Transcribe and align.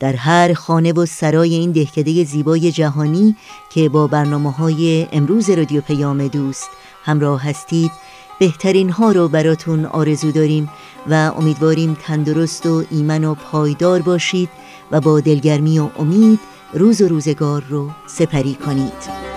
در 0.00 0.16
هر 0.16 0.54
خانه 0.54 0.92
و 0.92 1.06
سرای 1.06 1.54
این 1.54 1.72
دهکده 1.72 2.24
زیبای 2.24 2.72
جهانی 2.72 3.36
که 3.70 3.88
با 3.88 4.06
برنامه 4.06 4.52
های 4.52 5.06
امروز 5.12 5.50
رادیو 5.50 5.80
پیام 5.80 6.28
دوست 6.28 6.68
همراه 7.04 7.42
هستید 7.42 7.90
بهترین 8.38 8.90
ها 8.90 9.12
رو 9.12 9.28
براتون 9.28 9.84
آرزو 9.84 10.32
داریم 10.32 10.70
و 11.10 11.32
امیدواریم 11.36 11.96
تندرست 12.02 12.66
و 12.66 12.84
ایمن 12.90 13.24
و 13.24 13.34
پایدار 13.34 14.02
باشید 14.02 14.48
و 14.90 15.00
با 15.00 15.20
دلگرمی 15.20 15.78
و 15.78 15.88
امید 15.98 16.40
روز 16.72 17.02
و 17.02 17.08
روزگار 17.08 17.64
رو 17.68 17.90
سپری 18.06 18.54
کنید. 18.54 19.35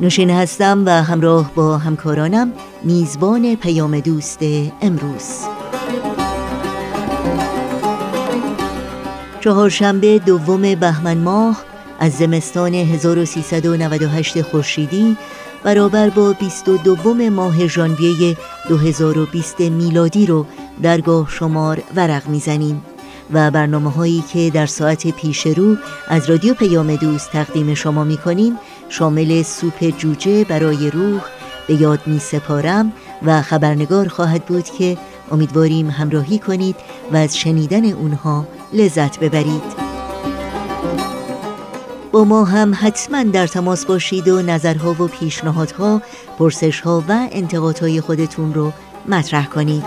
نوشین 0.00 0.30
هستم 0.30 0.82
و 0.86 0.90
همراه 0.90 1.54
با 1.54 1.78
همکارانم 1.78 2.52
میزبان 2.82 3.56
پیام 3.56 4.00
دوست 4.00 4.38
امروز. 4.82 5.40
چهارشنبه 9.40 10.18
دوم 10.18 10.74
بهمن 10.74 11.18
ماه 11.18 11.64
از 12.00 12.12
زمستان 12.12 12.74
1398 12.74 14.42
خورشیدی 14.42 15.16
برابر 15.64 16.10
با 16.10 16.32
22 16.32 17.14
ماه 17.30 17.66
ژانویه 17.66 18.36
2020 18.68 19.60
میلادی 19.60 20.26
رو 20.26 20.46
درگاه 20.82 21.30
شمار 21.30 21.82
ورق 21.96 22.28
می‌زنیم 22.28 22.82
و 23.32 23.50
برنامه 23.50 23.90
هایی 23.90 24.24
که 24.32 24.50
در 24.50 24.66
ساعت 24.66 25.10
پیش 25.10 25.46
رو 25.46 25.76
از 26.08 26.30
رادیو 26.30 26.54
پیام 26.54 26.96
دوست 26.96 27.30
تقدیم 27.30 27.74
شما 27.74 28.04
می 28.04 28.16
کنیم 28.16 28.58
شامل 28.88 29.42
سوپ 29.42 29.84
جوجه 29.98 30.44
برای 30.44 30.90
روح 30.90 31.20
به 31.66 31.74
یاد 31.74 32.00
می 32.06 32.18
سپارم 32.18 32.92
و 33.22 33.42
خبرنگار 33.42 34.08
خواهد 34.08 34.44
بود 34.44 34.64
که 34.64 34.98
امیدواریم 35.32 35.90
همراهی 35.90 36.38
کنید 36.38 36.76
و 37.12 37.16
از 37.16 37.38
شنیدن 37.38 37.84
اونها 37.92 38.46
لذت 38.72 39.20
ببرید. 39.20 39.84
با 42.12 42.24
ما 42.24 42.44
هم 42.44 42.72
حتما 42.80 43.22
در 43.22 43.46
تماس 43.46 43.84
باشید 43.86 44.28
و 44.28 44.42
نظرها 44.42 44.90
و 44.90 45.06
پیشنهادها، 45.06 46.02
پرسشها 46.38 47.04
و 47.08 47.28
انتقادهای 47.32 48.00
خودتون 48.00 48.54
رو 48.54 48.72
مطرح 49.08 49.46
کنید. 49.46 49.84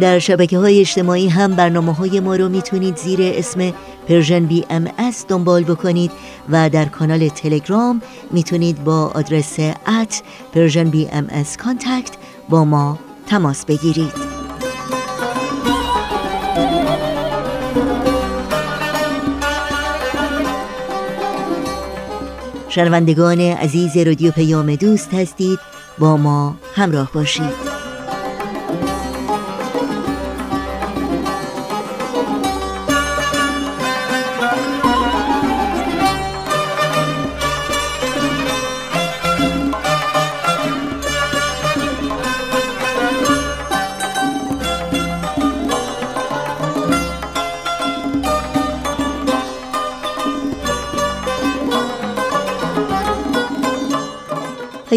در 0.00 0.18
شبکه 0.18 0.58
های 0.58 0.80
اجتماعی 0.80 1.28
هم 1.28 1.56
برنامه 1.56 1.94
های 1.94 2.20
ما 2.20 2.36
رو 2.36 2.48
می‌تونید 2.48 2.96
زیر 2.96 3.20
اسم 3.22 3.72
Persian 4.08 4.46
BMS 4.46 5.24
دنبال 5.28 5.64
بکنید 5.64 6.10
و 6.48 6.70
در 6.70 6.84
کانال 6.84 7.28
تلگرام 7.28 8.02
می‌تونید 8.30 8.84
با 8.84 9.12
آدرس 9.14 9.58
at 10.00 10.22
Persian 10.52 10.90
BMS 10.90 11.56
Contact 11.56 12.12
با 12.48 12.64
ما 12.64 12.98
تماس 13.26 13.64
بگیرید. 13.64 14.42
شنوندگان 22.68 23.40
عزیز 23.40 23.96
رادیو 23.96 24.30
پیام 24.30 24.76
دوست 24.76 25.14
هستید 25.14 25.58
با 25.98 26.16
ما 26.16 26.56
همراه 26.74 27.10
باشید. 27.12 27.71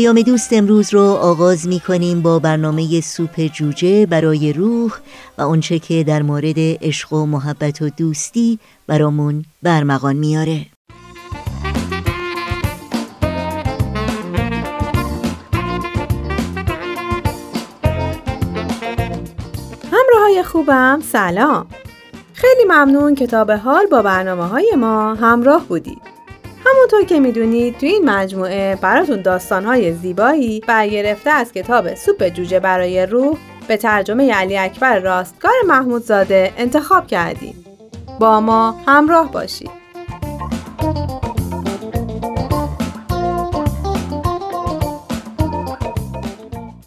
پیام 0.05 0.21
دوست 0.21 0.53
امروز 0.53 0.93
رو 0.93 1.01
آغاز 1.01 1.67
می 1.67 1.79
کنیم 1.79 2.21
با 2.21 2.39
برنامه 2.39 3.01
سوپ 3.01 3.41
جوجه 3.53 4.05
برای 4.05 4.53
روح 4.53 4.91
و 5.37 5.41
اونچه 5.41 5.79
که 5.79 6.03
در 6.03 6.21
مورد 6.21 6.55
عشق 6.57 7.13
و 7.13 7.25
محبت 7.25 7.81
و 7.81 7.89
دوستی 7.89 8.59
برامون 8.87 9.45
برمغان 9.63 10.15
میاره 10.15 10.65
همراه 19.91 20.43
خوبم 20.43 21.01
سلام. 21.11 21.67
خیلی 22.33 22.63
ممنون 22.67 23.15
کتاب 23.15 23.51
حال 23.51 23.85
با 23.85 24.01
برنامه 24.01 24.47
های 24.47 24.73
ما 24.77 25.15
همراه 25.15 25.65
بودید. 25.67 26.14
همونطور 26.65 27.03
که 27.03 27.19
می‌دونید 27.19 27.77
تو 27.77 27.85
این 27.85 28.09
مجموعه 28.09 28.75
براتون 28.81 29.21
داستانهای 29.21 29.93
زیبایی 29.93 30.59
برگرفته 30.67 31.29
از 31.29 31.51
کتاب 31.51 31.95
سوپ 31.95 32.27
جوجه 32.29 32.59
برای 32.59 33.05
روح 33.05 33.37
به 33.67 33.77
ترجمه 33.77 34.33
علی 34.33 34.57
اکبر 34.57 34.99
راستگار 34.99 35.53
محمودزاده 35.67 36.53
انتخاب 36.57 37.07
کردیم. 37.07 37.65
با 38.19 38.39
ما 38.39 38.71
همراه 38.87 39.31
باشید. 39.31 39.71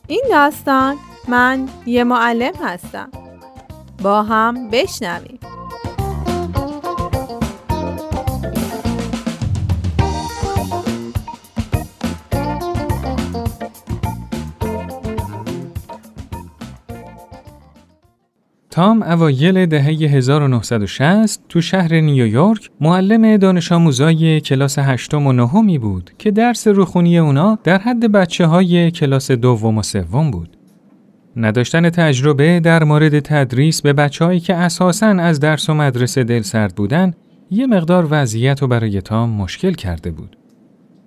این 0.07 0.23
داستان 0.31 0.97
من 1.29 1.69
یه 1.87 2.05
معلم 2.05 2.55
هستم. 2.63 3.11
با 4.03 4.23
هم 4.23 4.71
بشنویم. 4.71 5.39
تام 18.79 19.03
اوایل 19.03 19.67
دهه 19.67 19.85
1960 19.85 21.41
تو 21.49 21.61
شهر 21.61 22.01
نیویورک 22.01 22.71
معلم 22.81 23.37
دانش 23.37 23.73
آموزای 23.73 24.41
کلاس 24.41 24.79
هشتم 24.79 25.27
و 25.27 25.33
نهمی 25.33 25.79
بود 25.79 26.11
که 26.19 26.31
درس 26.31 26.67
روخونی 26.67 27.19
اونا 27.19 27.59
در 27.65 27.79
حد 27.79 28.13
بچه 28.13 28.47
های 28.47 28.91
کلاس 28.91 29.31
دوم 29.31 29.79
و 29.79 29.83
سوم 29.83 30.31
بود. 30.31 30.57
نداشتن 31.37 31.91
تجربه 31.91 32.61
در 32.61 32.85
مورد 32.85 33.19
تدریس 33.19 33.83
به 33.83 33.93
بچههایی 33.93 34.41
که 34.41 34.55
اساساً 34.55 35.07
از 35.07 35.41
درس 35.41 35.71
و 35.71 35.75
مدرسه 35.75 36.25
دل 36.25 36.43
سرد 36.43 36.75
بودن 36.75 37.15
یه 37.51 37.67
مقدار 37.67 38.07
وضعیت 38.11 38.63
رو 38.63 38.69
برای 38.69 39.01
تام 39.01 39.31
مشکل 39.31 39.73
کرده 39.73 40.11
بود. 40.11 40.37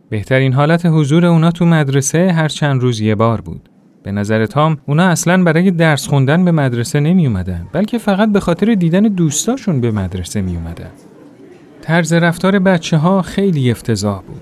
بهترین 0.10 0.54
حالت 0.54 0.86
حضور 0.86 1.26
اونا 1.26 1.52
تو 1.52 1.66
مدرسه 1.66 2.32
هر 2.32 2.48
چند 2.48 2.82
روز 2.82 3.02
یه 3.02 3.16
بار 3.16 3.42
بود. 3.42 3.70
به 4.04 4.12
نظر 4.12 4.46
تام 4.46 4.78
اونا 4.88 5.04
اصلا 5.04 5.44
برای 5.44 5.72
درس 5.72 6.08
خوندن 6.08 6.46
به 6.46 6.52
مدرسه 6.52 7.00
نمی 7.00 7.28
اومدن 7.28 7.68
بلکه 7.72 7.98
فقط 7.98 8.30
به 8.30 8.40
خاطر 8.40 8.74
دیدن 8.74 9.02
دوستاشون 9.02 9.82
به 9.82 9.92
مدرسه 9.92 10.42
می 10.42 10.56
اومدن. 10.56 10.90
طرز 11.82 12.14
رفتار 12.14 12.60
بچه 12.60 12.98
ها 12.98 13.22
خیلی 13.22 13.72
افتضاح 13.72 14.22
بود. 14.22 14.42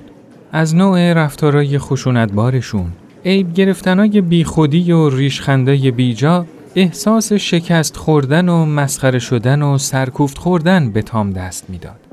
از 0.52 0.76
نوع 0.76 1.14
رفتارای 1.14 1.80
خشونتبارشون، 1.80 2.88
عیب 3.26 3.54
گرفتنای 3.54 4.22
بیخودی 4.22 4.92
و 4.92 5.10
ریشخنده 5.10 5.92
بیجا 5.92 6.46
احساس 6.76 7.34
شکست 7.34 7.98
خوردن 7.98 8.50
و 8.50 8.66
مسخره 8.66 9.20
شدن 9.20 9.62
و 9.62 9.78
سرکوفت 9.78 10.38
خوردن 10.38 10.92
به 10.92 11.02
تام 11.02 11.32
دست 11.32 11.70
می‌داد. 11.70 12.09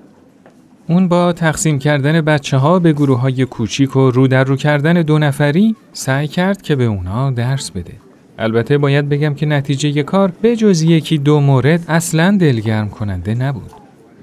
اون 0.88 1.08
با 1.08 1.32
تقسیم 1.32 1.78
کردن 1.78 2.20
بچه 2.20 2.56
ها 2.56 2.78
به 2.78 2.92
گروه 2.92 3.20
های 3.20 3.44
کوچیک 3.44 3.96
و 3.96 4.10
رو 4.10 4.28
در 4.28 4.44
رو 4.44 4.56
کردن 4.56 5.02
دو 5.02 5.18
نفری 5.18 5.76
سعی 5.92 6.28
کرد 6.28 6.62
که 6.62 6.76
به 6.76 6.84
اونا 6.84 7.30
درس 7.30 7.70
بده. 7.70 7.92
البته 8.38 8.78
باید 8.78 9.08
بگم 9.08 9.34
که 9.34 9.46
نتیجه 9.46 10.02
کار 10.02 10.32
به 10.42 10.56
جز 10.56 10.82
یکی 10.82 11.18
دو 11.18 11.40
مورد 11.40 11.84
اصلا 11.88 12.36
دلگرم 12.40 12.88
کننده 12.88 13.34
نبود. 13.34 13.70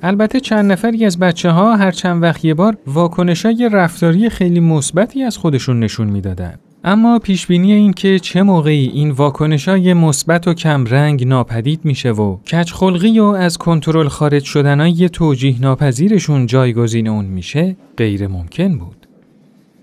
البته 0.04 0.40
چند 0.40 0.72
نفری 0.72 1.06
از 1.06 1.20
بچه 1.20 1.50
ها 1.50 1.76
هر 1.76 1.92
چند 1.92 2.24
وقت 2.24 2.46
یه 2.46 2.54
بار 2.54 2.78
واکنش 2.88 3.46
های 3.46 3.70
رفتاری 3.74 4.30
خیلی 4.30 4.60
مثبتی 4.60 5.24
از 5.24 5.38
خودشون 5.38 5.80
نشون 5.80 6.08
می‌دادن. 6.08 6.54
اما 6.86 7.20
پیشبینی 7.20 7.74
این 7.74 7.94
که 7.94 8.20
چه 8.20 8.44
موقعی 8.44 8.88
این 8.88 9.12
واکنش 9.12 9.68
های 9.68 9.94
مثبت 9.94 10.48
و 10.48 10.54
کمرنگ 10.54 11.28
ناپدید 11.28 11.86
میشه 11.86 12.12
و 12.12 12.38
کچخلقی 12.38 13.20
و 13.20 13.24
از 13.24 13.58
کنترل 13.58 14.08
خارج 14.08 14.44
شدنای 14.44 15.10
توجیه 15.10 15.62
ناپذیرشون 15.62 16.46
جایگزین 16.46 17.08
اون 17.08 17.26
میشه 17.26 17.76
غیر 17.98 18.28
ممکن 18.28 18.78
بود. 18.78 19.08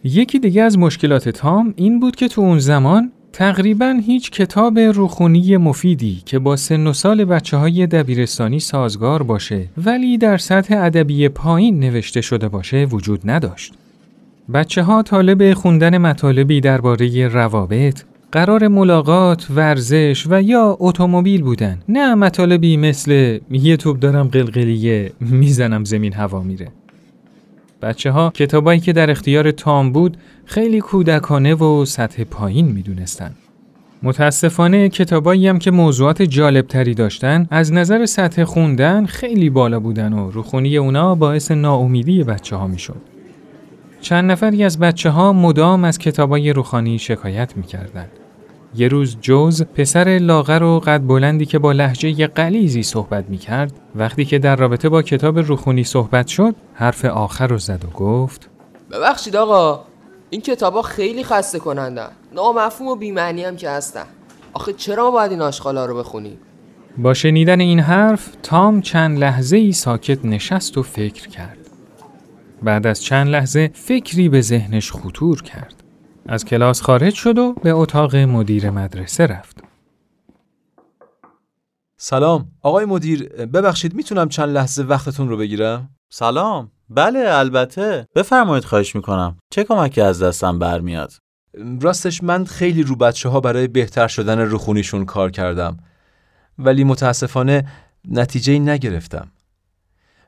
یکی 0.05 0.38
دیگه 0.38 0.62
از 0.62 0.79
مشکلات 0.79 1.29
تام 1.29 1.75
این 1.76 2.00
بود 2.00 2.17
که 2.17 2.29
تو 2.29 2.41
اون 2.41 2.58
زمان 2.58 3.12
تقریبا 3.32 4.00
هیچ 4.06 4.31
کتاب 4.31 4.79
روخونی 4.79 5.56
مفیدی 5.56 6.23
که 6.26 6.38
با 6.38 6.56
سن 6.56 6.87
و 6.87 6.93
سال 6.93 7.25
بچه 7.25 7.56
های 7.56 7.87
دبیرستانی 7.87 8.61
سازگار 8.61 9.23
باشه 9.23 9.69
ولی 9.85 10.19
در 10.19 10.38
سطح 10.38 10.75
ادبی 10.79 11.29
پایین 11.29 11.81
نوشته 11.81 12.20
شده 12.20 12.49
باشه 12.49 12.85
وجود 12.85 13.20
نداشت. 13.25 13.75
بچه 14.55 14.82
ها 14.82 15.02
طالب 15.02 15.55
خوندن 15.55 15.99
مطالبی 15.99 16.61
درباره 16.61 17.29
روابط، 17.29 18.02
قرار 18.32 18.69
ملاقات، 18.69 19.47
ورزش 19.55 20.26
و 20.31 20.43
یا 20.43 20.76
اتومبیل 20.81 21.43
بودن. 21.43 21.79
نه 21.88 22.14
مطالبی 22.14 22.76
مثل 22.76 23.38
یه 23.50 23.76
توپ 23.76 23.99
دارم 23.99 24.29
قلقلیه 24.29 25.12
می‌زنم 25.20 25.85
زمین 25.85 26.12
هوا 26.12 26.43
میره. 26.43 26.69
بچه 27.82 28.11
ها 28.11 28.31
کتابایی 28.35 28.81
که 28.81 28.93
در 28.93 29.11
اختیار 29.11 29.50
تام 29.50 29.93
بود 29.93 30.17
خیلی 30.44 30.81
کودکانه 30.81 31.55
و 31.55 31.85
سطح 31.85 32.25
پایین 32.25 32.67
می‌دونستن. 32.67 33.31
متاسفانه 34.02 34.88
کتابایی 34.88 35.49
هم 35.49 35.58
که 35.58 35.70
موضوعات 35.70 36.23
جالب 36.23 36.67
تری 36.67 36.94
داشتن 36.94 37.47
از 37.50 37.73
نظر 37.73 38.06
سطح 38.06 38.44
خوندن 38.44 39.06
خیلی 39.06 39.50
بالا 39.50 39.81
بودن 39.81 40.12
و 40.12 40.31
روخونی 40.31 40.76
اونا 40.76 41.14
باعث 41.14 41.50
ناامیدی 41.50 42.25
بچه 42.25 42.56
ها 42.56 42.67
می‌شد. 42.67 43.10
چند 44.00 44.31
نفری 44.31 44.64
از 44.64 44.79
بچه 44.79 45.11
ها 45.11 45.32
مدام 45.32 45.85
از 45.85 45.99
کتابای 45.99 46.52
روخانی 46.52 46.99
شکایت 46.99 47.56
می‌کردند. 47.56 48.11
یه 48.75 48.88
روز 48.88 49.17
جوز 49.20 49.62
پسر 49.62 50.19
لاغر 50.23 50.62
و 50.62 50.81
قد 50.81 51.06
بلندی 51.06 51.47
که 51.47 51.58
با 51.58 51.73
لحجه 51.73 52.26
قلیزی 52.26 52.82
صحبت 52.82 53.25
می‌کرد 53.29 53.73
وقتی 53.94 54.25
که 54.25 54.38
در 54.38 54.56
رابطه 54.56 54.88
با 54.88 55.02
کتاب 55.02 55.38
روخونی 55.38 55.85
صحبت 55.85 56.26
شد 56.26 56.55
حرف 56.75 57.05
آخر 57.05 57.47
رو 57.47 57.58
زد 57.58 57.85
و 57.85 57.91
گفت 57.91 58.50
ببخشید 58.93 59.37
آقا 59.37 59.81
این 60.31 60.41
کتابا 60.41 60.82
خیلی 60.82 61.25
خسته 61.25 61.58
کنندن. 61.58 62.08
نامفهوم 62.35 62.88
و 62.88 62.97
بیمعنی 62.97 63.44
هم 63.44 63.56
که 63.56 63.70
هستن. 63.70 64.05
آخه 64.52 64.73
چرا 64.73 65.05
ما 65.05 65.11
باید 65.11 65.31
این 65.31 65.43
آشغالا 65.43 65.87
رو 65.87 65.97
بخونیم؟ 65.97 66.38
با 66.99 67.14
شنیدن 67.14 67.61
این 67.61 67.81
حرف 67.81 68.29
تام 68.43 68.81
چند 68.81 69.19
لحظه 69.19 69.56
ای 69.56 69.73
ساکت 69.73 70.25
نشست 70.25 70.79
و 70.79 70.82
فکر 70.82 71.29
کرد. 71.29 71.60
بعد 72.62 72.87
از 72.87 73.03
چند 73.03 73.29
لحظه 73.29 73.71
فکری 73.75 74.29
به 74.29 74.41
ذهنش 74.41 74.93
خطور 74.93 75.43
کرد. 75.43 75.75
از 76.27 76.45
کلاس 76.45 76.83
خارج 76.83 77.15
شد 77.15 77.39
و 77.39 77.53
به 77.53 77.71
اتاق 77.71 78.17
مدیر 78.17 78.71
مدرسه 78.71 79.27
رفت. 79.27 79.65
سلام. 81.97 82.49
آقای 82.62 82.85
مدیر 82.85 83.29
ببخشید 83.29 83.95
می‌تونم 83.95 84.29
چند 84.29 84.49
لحظه 84.49 84.83
وقتتون 84.83 85.29
رو 85.29 85.37
بگیرم؟ 85.37 85.91
سلام. 86.09 86.71
بله 86.91 87.19
البته. 87.19 88.07
بفرمایید 88.15 88.65
خواهش 88.65 88.97
می‌کنم. 88.97 89.37
چه 89.51 89.65
کمکی 89.65 90.01
از 90.01 90.23
دستم 90.23 90.59
برمیاد؟ 90.59 91.12
راستش 91.81 92.23
من 92.23 92.45
خیلی 92.45 92.83
رو 92.83 92.97
بچه 92.97 93.29
ها 93.29 93.41
برای 93.41 93.69
بهتر 93.69 94.09
شدن 94.09 94.39
روخونیشون 94.39 95.05
کار 95.05 95.31
کردم. 95.31 95.77
ولی 96.59 96.85
متاسفانه 96.85 97.69
نتیجه 98.09 98.59
نگرفتم. 98.59 99.29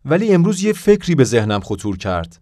ولی 0.04 0.34
امروز 0.34 0.62
یه 0.62 0.72
فکری 0.72 1.14
به 1.14 1.24
ذهنم 1.24 1.60
خطور 1.60 1.96
کرد. 1.96 2.40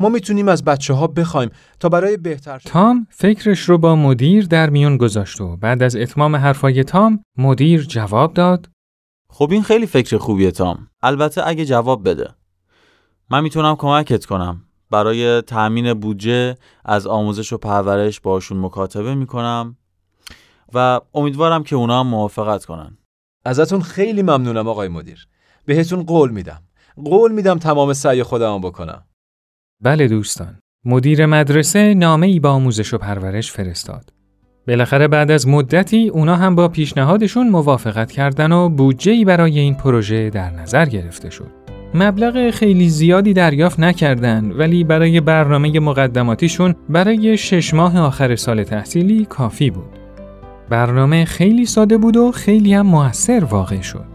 ما 0.00 0.08
می‌تونیم 0.08 0.48
از 0.48 0.64
بچه 0.64 0.94
ها 0.94 1.06
بخوایم 1.06 1.50
تا 1.80 1.88
برای 1.88 2.16
بهتر 2.16 2.58
تام 2.58 3.06
فکرش 3.10 3.60
رو 3.60 3.78
با 3.78 3.96
مدیر 3.96 4.46
در 4.46 4.70
میون 4.70 4.96
گذاشت 4.96 5.40
و 5.40 5.56
بعد 5.56 5.82
از 5.82 5.96
اتمام 5.96 6.36
حرفای 6.36 6.84
تام 6.84 7.24
مدیر 7.38 7.82
جواب 7.82 8.34
داد. 8.34 8.68
خب 9.30 9.48
این 9.52 9.62
خیلی 9.62 9.86
فکر 9.86 10.18
خوبیه 10.18 10.50
تام. 10.50 10.88
البته 11.02 11.46
اگه 11.46 11.64
جواب 11.64 12.08
بده. 12.08 12.34
من 13.30 13.42
می‌تونم 13.42 13.76
کمکت 13.76 14.24
کنم. 14.24 14.62
برای 14.90 15.42
تأمین 15.42 15.94
بودجه 15.94 16.56
از 16.84 17.06
آموزش 17.06 17.52
و 17.52 17.58
پرورش 17.58 18.20
باشون 18.20 18.60
مکاتبه 18.60 19.14
می‌کنم 19.14 19.76
و 20.74 21.00
امیدوارم 21.14 21.64
که 21.64 21.76
اونا 21.76 22.00
هم 22.00 22.06
موافقت 22.06 22.64
کنن. 22.64 22.98
ازتون 23.44 23.82
خیلی 23.82 24.22
ممنونم 24.22 24.68
آقای 24.68 24.88
مدیر. 24.88 25.28
بهتون 25.66 26.02
قول 26.02 26.30
میدم. 26.30 26.62
قول 26.96 27.32
میدم 27.32 27.58
تمام 27.58 27.92
سعی 27.92 28.22
خودم 28.22 28.60
بکنم. 28.60 29.04
بله 29.82 30.08
دوستان. 30.08 30.58
مدیر 30.84 31.26
مدرسه 31.26 31.94
نامه 31.94 32.26
ای 32.26 32.40
با 32.40 32.50
آموزش 32.50 32.94
و 32.94 32.98
پرورش 32.98 33.52
فرستاد. 33.52 34.12
بالاخره 34.68 35.08
بعد 35.08 35.30
از 35.30 35.48
مدتی 35.48 36.08
اونا 36.08 36.36
هم 36.36 36.54
با 36.54 36.68
پیشنهادشون 36.68 37.48
موافقت 37.48 38.12
کردن 38.12 38.52
و 38.52 38.68
بودجه 38.68 39.24
برای 39.24 39.58
این 39.58 39.74
پروژه 39.74 40.30
در 40.30 40.50
نظر 40.50 40.86
گرفته 40.86 41.30
شد. 41.30 41.50
مبلغ 41.94 42.50
خیلی 42.50 42.88
زیادی 42.88 43.32
دریافت 43.32 43.80
نکردند 43.80 44.58
ولی 44.58 44.84
برای 44.84 45.20
برنامه 45.20 45.80
مقدماتیشون 45.80 46.74
برای 46.88 47.36
شش 47.36 47.74
ماه 47.74 47.98
آخر 47.98 48.36
سال 48.36 48.62
تحصیلی 48.62 49.24
کافی 49.24 49.70
بود. 49.70 49.98
برنامه 50.68 51.24
خیلی 51.24 51.66
ساده 51.66 51.98
بود 51.98 52.16
و 52.16 52.32
خیلی 52.32 52.74
هم 52.74 52.86
موثر 52.86 53.44
واقع 53.44 53.80
شد. 53.80 54.13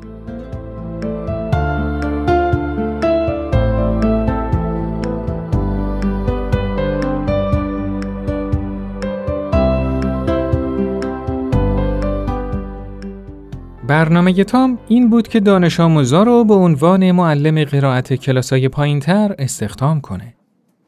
برنامه 13.89 14.43
تام 14.43 14.79
این 14.87 15.09
بود 15.09 15.27
که 15.27 15.39
دانش 15.39 15.79
آموزا 15.79 16.23
رو 16.23 16.43
به 16.43 16.53
عنوان 16.53 17.11
معلم 17.11 17.63
قرائت 17.63 18.13
کلاسای 18.13 18.69
پایین 18.69 18.99
تر 18.99 19.35
استخدام 19.39 20.01
کنه. 20.01 20.35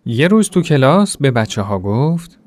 یه 0.05 0.27
روز 0.27 0.49
تو 0.49 0.61
کلاس 0.61 1.17
به 1.17 1.31
بچه 1.31 1.61
ها 1.61 1.79
گفت 1.79 2.39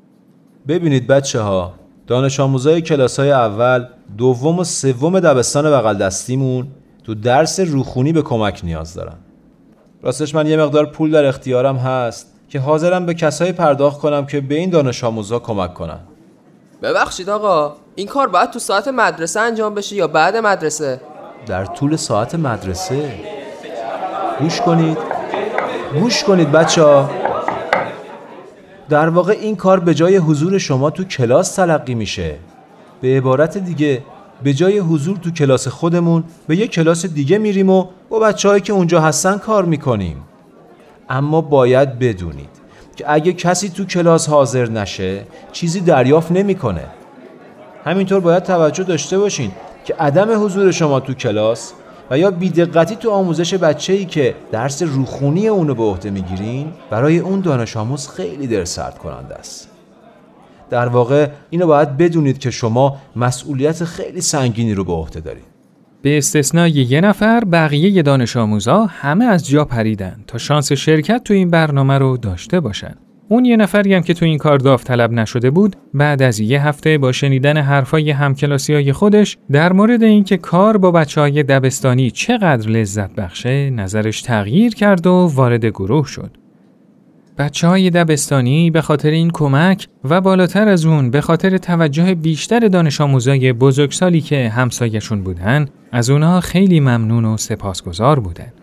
ببینید 0.67 1.07
بچه 1.07 1.41
ها 1.41 1.73
دانش 2.07 2.39
آموزای 2.39 2.81
کلاس 2.81 3.19
اول 3.19 3.85
دوم 4.17 4.59
و 4.59 4.63
سوم 4.63 5.19
دبستان 5.19 5.71
بغل 5.71 5.97
دستیمون 5.97 6.67
تو 7.03 7.13
درس 7.15 7.59
روخونی 7.59 8.13
به 8.13 8.21
کمک 8.21 8.61
نیاز 8.63 8.93
دارن. 8.93 9.17
راستش 10.03 10.35
من 10.35 10.47
یه 10.47 10.57
مقدار 10.57 10.85
پول 10.85 11.11
در 11.11 11.25
اختیارم 11.25 11.77
هست 11.77 12.33
که 12.49 12.59
حاضرم 12.59 13.05
به 13.05 13.13
کسایی 13.13 13.51
پرداخت 13.51 13.99
کنم 13.99 14.25
که 14.25 14.41
به 14.41 14.55
این 14.55 14.69
دانش 14.69 15.03
آموزا 15.03 15.39
کمک 15.39 15.73
کنن. 15.73 15.99
ببخشید 16.81 17.29
آقا 17.29 17.75
این 17.95 18.07
کار 18.07 18.27
باید 18.27 18.49
تو 18.49 18.59
ساعت 18.59 18.87
مدرسه 18.87 19.39
انجام 19.39 19.73
بشه 19.75 19.95
یا 19.95 20.07
بعد 20.07 20.37
مدرسه؟ 20.37 21.01
در 21.47 21.65
طول 21.65 21.95
ساعت 21.95 22.35
مدرسه. 22.35 23.13
گوش 24.39 24.61
کنید. 24.61 24.97
گوش 25.99 26.23
کنید 26.23 26.51
بچه 26.51 26.83
ها 26.83 27.09
در 28.89 29.09
واقع 29.09 29.33
این 29.33 29.55
کار 29.55 29.79
به 29.79 29.93
جای 29.93 30.17
حضور 30.17 30.57
شما 30.57 30.89
تو 30.89 31.03
کلاس 31.03 31.55
تلقی 31.55 31.95
میشه. 31.95 32.35
به 33.01 33.07
عبارت 33.17 33.57
دیگه 33.57 34.03
به 34.43 34.53
جای 34.53 34.79
حضور 34.79 35.17
تو 35.17 35.31
کلاس 35.31 35.67
خودمون 35.67 36.23
به 36.47 36.55
یه 36.55 36.67
کلاس 36.67 37.05
دیگه 37.05 37.37
میریم 37.37 37.69
و 37.69 37.87
با 38.09 38.19
بچه 38.19 38.59
که 38.59 38.73
اونجا 38.73 39.01
هستن 39.01 39.37
کار 39.37 39.65
می‌کنیم. 39.65 40.23
اما 41.09 41.41
باید 41.41 41.99
بدونید 41.99 42.54
که 42.95 43.05
اگه 43.07 43.33
کسی 43.33 43.69
تو 43.69 43.85
کلاس 43.85 44.29
حاضر 44.29 44.69
نشه 44.69 45.21
چیزی 45.51 45.79
دریافت 45.79 46.31
نمی‌کنه. 46.31 46.83
همینطور 47.85 48.19
باید 48.19 48.43
توجه 48.43 48.83
داشته 48.83 49.17
باشین 49.17 49.51
که 49.85 49.95
عدم 49.99 50.45
حضور 50.45 50.71
شما 50.71 50.99
تو 50.99 51.13
کلاس 51.13 51.73
و 52.11 52.17
یا 52.17 52.31
بیدقتی 52.31 52.95
تو 52.95 53.11
آموزش 53.11 53.53
بچه 53.53 53.93
ای 53.93 54.05
که 54.05 54.35
درس 54.51 54.83
روخونی 54.83 55.47
اونو 55.47 55.75
به 55.75 55.83
عهده 55.83 56.09
می‌گیرین 56.09 56.73
برای 56.89 57.19
اون 57.19 57.39
دانش 57.39 57.77
آموز 57.77 58.09
خیلی 58.09 58.47
در 58.47 58.65
سرد 58.65 58.97
کننده 58.97 59.35
است 59.35 59.69
در 60.69 60.87
واقع 60.87 61.29
اینو 61.49 61.67
باید 61.67 61.97
بدونید 61.97 62.39
که 62.39 62.51
شما 62.51 62.97
مسئولیت 63.15 63.83
خیلی 63.83 64.21
سنگینی 64.21 64.73
رو 64.73 64.83
به 64.83 64.93
عهده 64.93 65.19
دارید 65.19 65.54
به 66.05 66.17
استثنای 66.17 66.71
یه 66.71 67.01
نفر 67.01 67.43
بقیه 67.43 68.01
دانش 68.01 68.37
آموزا 68.37 68.85
همه 68.85 69.25
از 69.25 69.49
جا 69.49 69.65
پریدن 69.65 70.23
تا 70.27 70.37
شانس 70.37 70.71
شرکت 70.71 71.23
تو 71.23 71.33
این 71.33 71.49
برنامه 71.49 71.97
رو 71.97 72.17
داشته 72.17 72.59
باشن. 72.59 72.95
اون 73.29 73.45
یه 73.45 73.57
نفری 73.57 73.93
هم 73.93 74.01
که 74.01 74.13
تو 74.13 74.25
این 74.25 74.37
کار 74.37 74.57
داوطلب 74.57 75.11
نشده 75.11 75.49
بود 75.49 75.75
بعد 75.93 76.21
از 76.21 76.39
یه 76.39 76.67
هفته 76.67 76.97
با 76.97 77.11
شنیدن 77.11 77.57
حرفای 77.57 78.11
همکلاسی 78.11 78.73
های 78.73 78.93
خودش 78.93 79.37
در 79.51 79.73
مورد 79.73 80.03
اینکه 80.03 80.37
کار 80.37 80.77
با 80.77 80.91
بچه 80.91 81.21
های 81.21 81.43
دبستانی 81.43 82.11
چقدر 82.11 82.69
لذت 82.69 83.15
بخشه 83.15 83.69
نظرش 83.69 84.21
تغییر 84.21 84.75
کرد 84.75 85.07
و 85.07 85.31
وارد 85.33 85.65
گروه 85.65 86.07
شد. 86.07 86.44
بچه 87.37 87.67
های 87.67 87.89
دبستانی 87.89 88.71
به 88.71 88.81
خاطر 88.81 89.09
این 89.09 89.31
کمک 89.31 89.87
و 90.03 90.21
بالاتر 90.21 90.67
از 90.67 90.85
اون 90.85 91.09
به 91.09 91.21
خاطر 91.21 91.57
توجه 91.57 92.15
بیشتر 92.15 92.59
دانش 92.59 93.01
آموزای 93.01 93.53
بزرگسالی 93.53 94.21
که 94.21 94.49
همسایشون 94.49 95.23
بودن 95.23 95.67
از 95.91 96.09
اونها 96.09 96.41
خیلی 96.41 96.79
ممنون 96.79 97.25
و 97.25 97.37
سپاسگزار 97.37 98.19
بودن. 98.19 98.53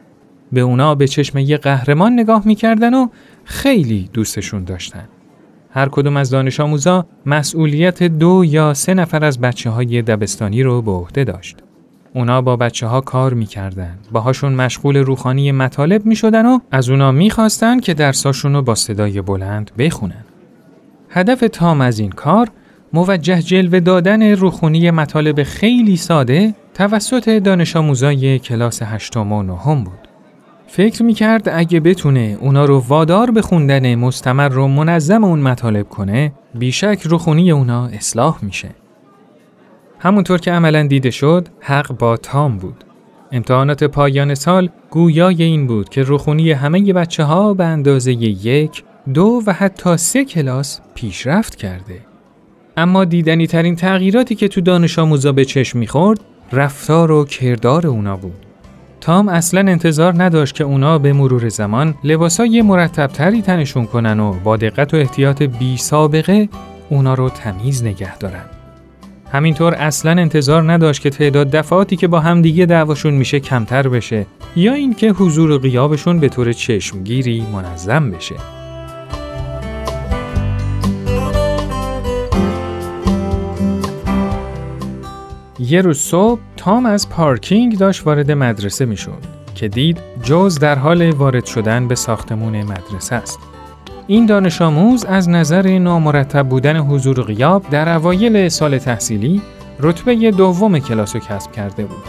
به 0.53 0.61
اونا 0.61 0.95
به 0.95 1.09
چشم 1.09 1.39
یه 1.39 1.57
قهرمان 1.57 2.13
نگاه 2.13 2.43
می‌کردن 2.47 2.95
و 2.95 3.09
خیلی 3.45 4.11
دوستشون 4.13 4.65
داشتن. 4.65 5.09
هر 5.71 5.89
کدوم 5.89 6.17
از 6.17 6.31
دانش 6.31 6.61
آموزا 6.61 7.07
مسئولیت 7.27 8.03
دو 8.03 8.45
یا 8.47 8.75
سه 8.75 8.95
نفر 8.95 9.25
از 9.25 9.41
بچه 9.41 9.71
های 9.71 10.03
دبستانی 10.03 10.63
رو 10.63 10.83
به 10.83 10.91
عهده 10.91 11.25
داشت. 11.25 11.57
اونا 12.15 12.43
با 12.43 12.57
بچه 12.57 12.87
ها 12.87 13.01
کار 13.01 13.35
می‌کردن. 13.35 13.99
باهاشون 14.13 14.53
مشغول 14.53 14.97
روخانی 14.97 15.53
مطالب 15.53 16.07
می‌شدن 16.07 16.47
و 16.47 16.59
از 16.71 16.91
اونا 16.91 17.13
می‌خواستن 17.13 17.81
که 17.81 17.95
درساشون 17.95 18.53
رو 18.55 18.63
با 18.63 18.75
صدای 18.75 19.21
بلند 19.21 19.71
بخونن. 19.79 20.25
هدف 21.11 21.45
تام 21.53 21.81
از 21.81 21.99
این 21.99 22.11
کار 22.11 22.49
موجه 22.93 23.43
جلوه 23.43 23.81
دادن 23.81 24.23
روخونی 24.23 24.91
مطالب 24.91 25.43
خیلی 25.43 25.97
ساده 25.97 26.55
توسط 26.75 27.29
دانش 27.29 27.77
آموزای 27.77 28.39
کلاس 28.39 28.83
هشتم 28.83 29.33
و 29.33 29.43
نهم 29.43 29.85
بود. 29.85 30.09
فکر 30.67 31.03
می‌کرد 31.03 31.49
اگه 31.53 31.81
بتونه 31.81 32.39
اونا 32.41 32.65
رو 32.65 32.79
وادار 32.79 33.31
به 33.31 33.43
خوندن 33.43 33.95
مستمر 33.95 34.59
و 34.59 34.69
منظم 34.69 35.25
اون 35.25 35.39
مطالب 35.39 35.89
کنه 35.89 36.33
بیشک 36.55 37.03
روخونی 37.03 37.51
اونا 37.51 37.87
اصلاح 37.87 38.39
میشه. 38.43 38.69
همونطور 40.03 40.39
که 40.39 40.53
عملا 40.53 40.87
دیده 40.87 41.11
شد 41.11 41.49
حق 41.61 41.99
با 41.99 42.17
تام 42.17 42.59
بود. 42.59 42.85
امتحانات 43.33 43.85
پایان 43.85 44.35
سال 44.35 44.69
گویای 44.91 45.43
این 45.43 45.67
بود 45.67 45.89
که 45.89 46.03
روخونی 46.03 46.53
همه 46.53 46.93
بچه 46.93 47.25
ها 47.25 47.55
به 47.55 47.65
اندازه 47.65 48.13
یک، 48.13 48.85
دو 49.15 49.43
و 49.47 49.53
حتی 49.53 49.97
سه 49.97 50.25
کلاس 50.25 50.81
پیشرفت 50.95 51.55
کرده. 51.55 52.01
اما 52.77 53.05
دیدنی 53.05 53.47
ترین 53.47 53.77
تغییراتی 53.77 54.35
که 54.35 54.49
تو 54.49 54.61
دانش 54.61 54.99
آموزا 54.99 55.33
به 55.33 55.45
چشم 55.45 55.79
می‌خورد 55.79 56.21
رفتار 56.53 57.13
و 57.13 57.25
کردار 57.25 57.87
اونا 57.87 58.17
بود. 58.17 58.47
تام 59.01 59.29
اصلا 59.29 59.61
انتظار 59.61 60.23
نداشت 60.23 60.55
که 60.55 60.65
اونا 60.65 60.99
به 60.99 61.13
مرور 61.13 61.49
زمان 61.49 61.95
لباسای 62.05 62.63
مرتبتری 62.63 63.43
تنشون 63.43 63.87
کنن 63.87 64.21
و 64.21 64.33
با 64.33 64.57
دقت 64.57 64.95
و 64.95 64.97
احتیاط 64.97 65.43
بی 65.43 65.77
سابقه 65.77 66.49
اونا 66.91 67.15
رو 67.15 67.29
تمیز 67.29 67.85
نگه 67.85 68.19
دارن. 68.19 68.45
همینطور 69.33 69.75
اصلا 69.75 70.11
انتظار 70.11 70.73
نداشت 70.73 71.03
که 71.03 71.11
تعداد 71.11 71.51
دفعاتی 71.51 71.97
که 71.97 72.09
با 72.09 72.21
همدیگه 72.21 72.67
دعواشون 72.67 73.15
میشه 73.15 73.41
کمتر 73.41 73.89
بشه 73.89 74.27
یا 74.57 74.73
اینکه 74.73 75.11
حضور 75.11 75.51
و 75.51 75.59
غیابشون 75.59 76.19
به 76.21 76.29
طور 76.29 76.53
چشمگیری 76.53 77.47
منظم 77.53 78.11
بشه. 78.11 78.35
یه 85.59 85.81
روز 85.81 85.99
صبح 85.99 86.41
تام 86.57 86.87
از 86.87 87.09
پارکینگ 87.09 87.79
داشت 87.79 88.07
وارد 88.07 88.31
مدرسه 88.31 88.85
می‌شد 88.85 89.23
که 89.55 89.69
دید 89.69 89.99
جوز 90.23 90.59
در 90.59 90.79
حال 90.79 91.11
وارد 91.11 91.45
شدن 91.45 91.89
به 91.89 91.95
ساختمون 91.95 92.63
مدرسه 92.63 93.15
است. 93.15 93.52
این 94.07 94.27
دانش 94.27 94.63
آموز 94.63 95.05
از 95.05 95.29
نظر 95.29 95.79
نامرتب 95.79 96.49
بودن 96.49 96.77
حضور 96.77 97.21
و 97.21 97.23
غیاب 97.23 97.71
در 97.71 97.97
اوایل 97.97 98.49
سال 98.49 98.79
تحصیلی 98.79 99.43
رتبه 99.81 100.31
دوم 100.31 100.79
کلاس 100.79 101.17
کسب 101.17 101.53
کرده 101.53 101.85
بود. 101.85 102.05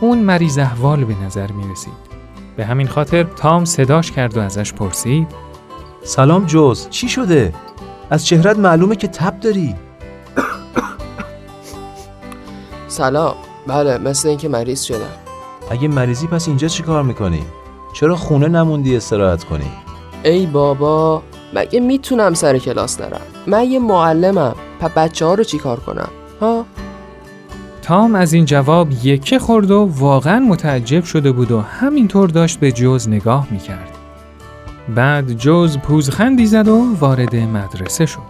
اون 0.00 0.18
مریض 0.18 0.58
احوال 0.58 1.04
به 1.04 1.14
نظر 1.26 1.52
می 1.52 1.72
رسید. 1.72 2.10
به 2.56 2.64
همین 2.64 2.86
خاطر 2.86 3.22
تام 3.22 3.64
صداش 3.64 4.12
کرد 4.12 4.36
و 4.36 4.40
ازش 4.40 4.72
پرسید 4.72 5.28
سلام 6.02 6.46
جوز 6.46 6.90
چی 6.90 7.08
شده؟ 7.08 7.52
از 8.10 8.26
چهرت 8.26 8.58
معلومه 8.58 8.96
که 8.96 9.08
تب 9.08 9.40
داری 9.40 9.74
سلام 12.88 13.34
بله 13.66 13.98
مثل 13.98 14.28
اینکه 14.28 14.48
مریض 14.48 14.82
شدم 14.82 15.10
اگه 15.70 15.88
مریضی 15.88 16.26
پس 16.26 16.48
اینجا 16.48 16.68
چی 16.68 16.82
کار 16.82 17.02
می‌کنی؟ 17.02 17.42
چرا 17.92 18.16
خونه 18.16 18.48
نموندی 18.48 18.96
استراحت 18.96 19.44
کنی؟ 19.44 19.70
ای 20.22 20.46
بابا 20.46 21.22
مگه 21.54 21.80
می‌تونم 21.80 22.34
سر 22.34 22.58
کلاس 22.58 23.00
نرم 23.00 23.20
من 23.46 23.64
یه 23.64 23.78
معلمم 23.78 24.54
پا 24.80 24.88
بچه 24.96 25.26
ها 25.26 25.34
رو 25.34 25.44
چی 25.44 25.58
کار 25.58 25.80
کنم 25.80 26.08
ها 26.40 26.64
تام 27.82 28.14
از 28.14 28.32
این 28.32 28.44
جواب 28.44 28.88
یکه 29.02 29.38
خورد 29.38 29.70
و 29.70 29.90
واقعا 29.98 30.38
متعجب 30.38 31.04
شده 31.04 31.32
بود 31.32 31.52
و 31.52 31.60
همینطور 31.60 32.28
داشت 32.28 32.60
به 32.60 32.72
جوز 32.72 33.08
نگاه 33.08 33.46
می‌کرد. 33.50 33.90
بعد 34.94 35.32
جوز 35.32 35.78
پوزخندی 35.78 36.46
زد 36.46 36.68
و 36.68 36.96
وارد 37.00 37.36
مدرسه 37.36 38.06
شد. 38.06 38.29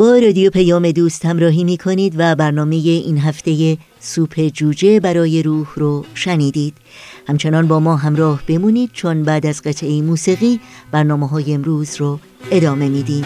با 0.00 0.18
رادیو 0.18 0.50
پیام 0.50 0.90
دوست 0.90 1.26
همراهی 1.26 1.64
می 1.64 1.76
کنید 1.76 2.14
و 2.18 2.34
برنامه 2.34 2.76
این 2.76 3.18
هفته 3.18 3.78
سوپ 4.00 4.48
جوجه 4.48 5.00
برای 5.00 5.42
روح 5.42 5.66
رو 5.76 6.04
شنیدید. 6.14 6.74
همچنان 7.28 7.68
با 7.68 7.80
ما 7.80 7.96
همراه 7.96 8.42
بمونید 8.46 8.90
چون 8.92 9.22
بعد 9.22 9.46
از 9.46 9.62
قطعه 9.62 10.02
موسیقی 10.02 10.60
برنامه 10.92 11.28
های 11.28 11.54
امروز 11.54 11.96
رو 11.96 12.18
ادامه 12.50 12.88
میدیم. 12.88 13.24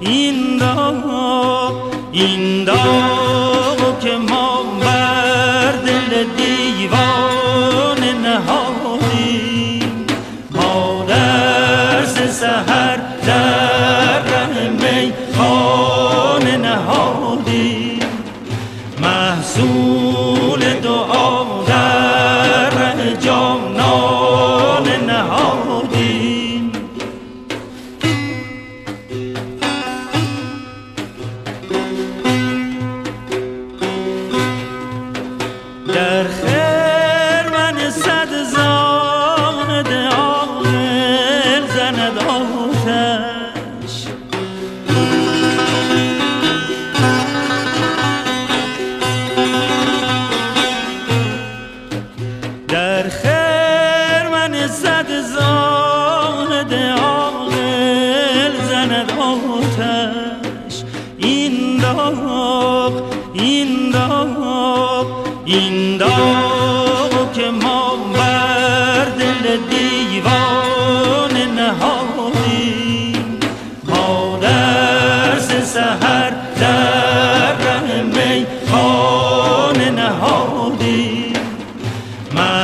این 0.00 0.58
داغ 0.58 1.72
این 2.12 2.64
داغ. 2.64 3.21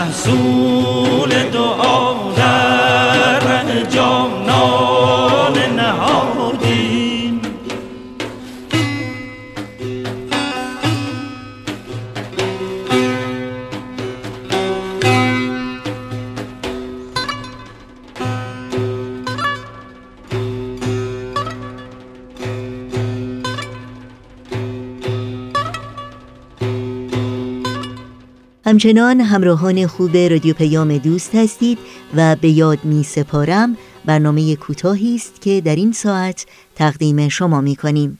azul. 0.08 0.77
همچنان 28.78 29.20
همراهان 29.20 29.86
خوب 29.86 30.16
رادیو 30.16 30.54
پیام 30.54 30.98
دوست 30.98 31.34
هستید 31.34 31.78
و 32.16 32.36
به 32.36 32.48
یاد 32.48 32.78
می 32.84 33.02
سپارم 33.02 33.76
برنامه 34.04 34.56
کوتاهی 34.56 35.14
است 35.14 35.40
که 35.40 35.60
در 35.60 35.76
این 35.76 35.92
ساعت 35.92 36.46
تقدیم 36.74 37.28
شما 37.28 37.60
می 37.60 37.76
کنیم. 37.76 38.18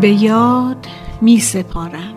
به 0.00 0.08
یاد 0.10 0.86
می 1.20 1.40
سپارم 1.40 2.15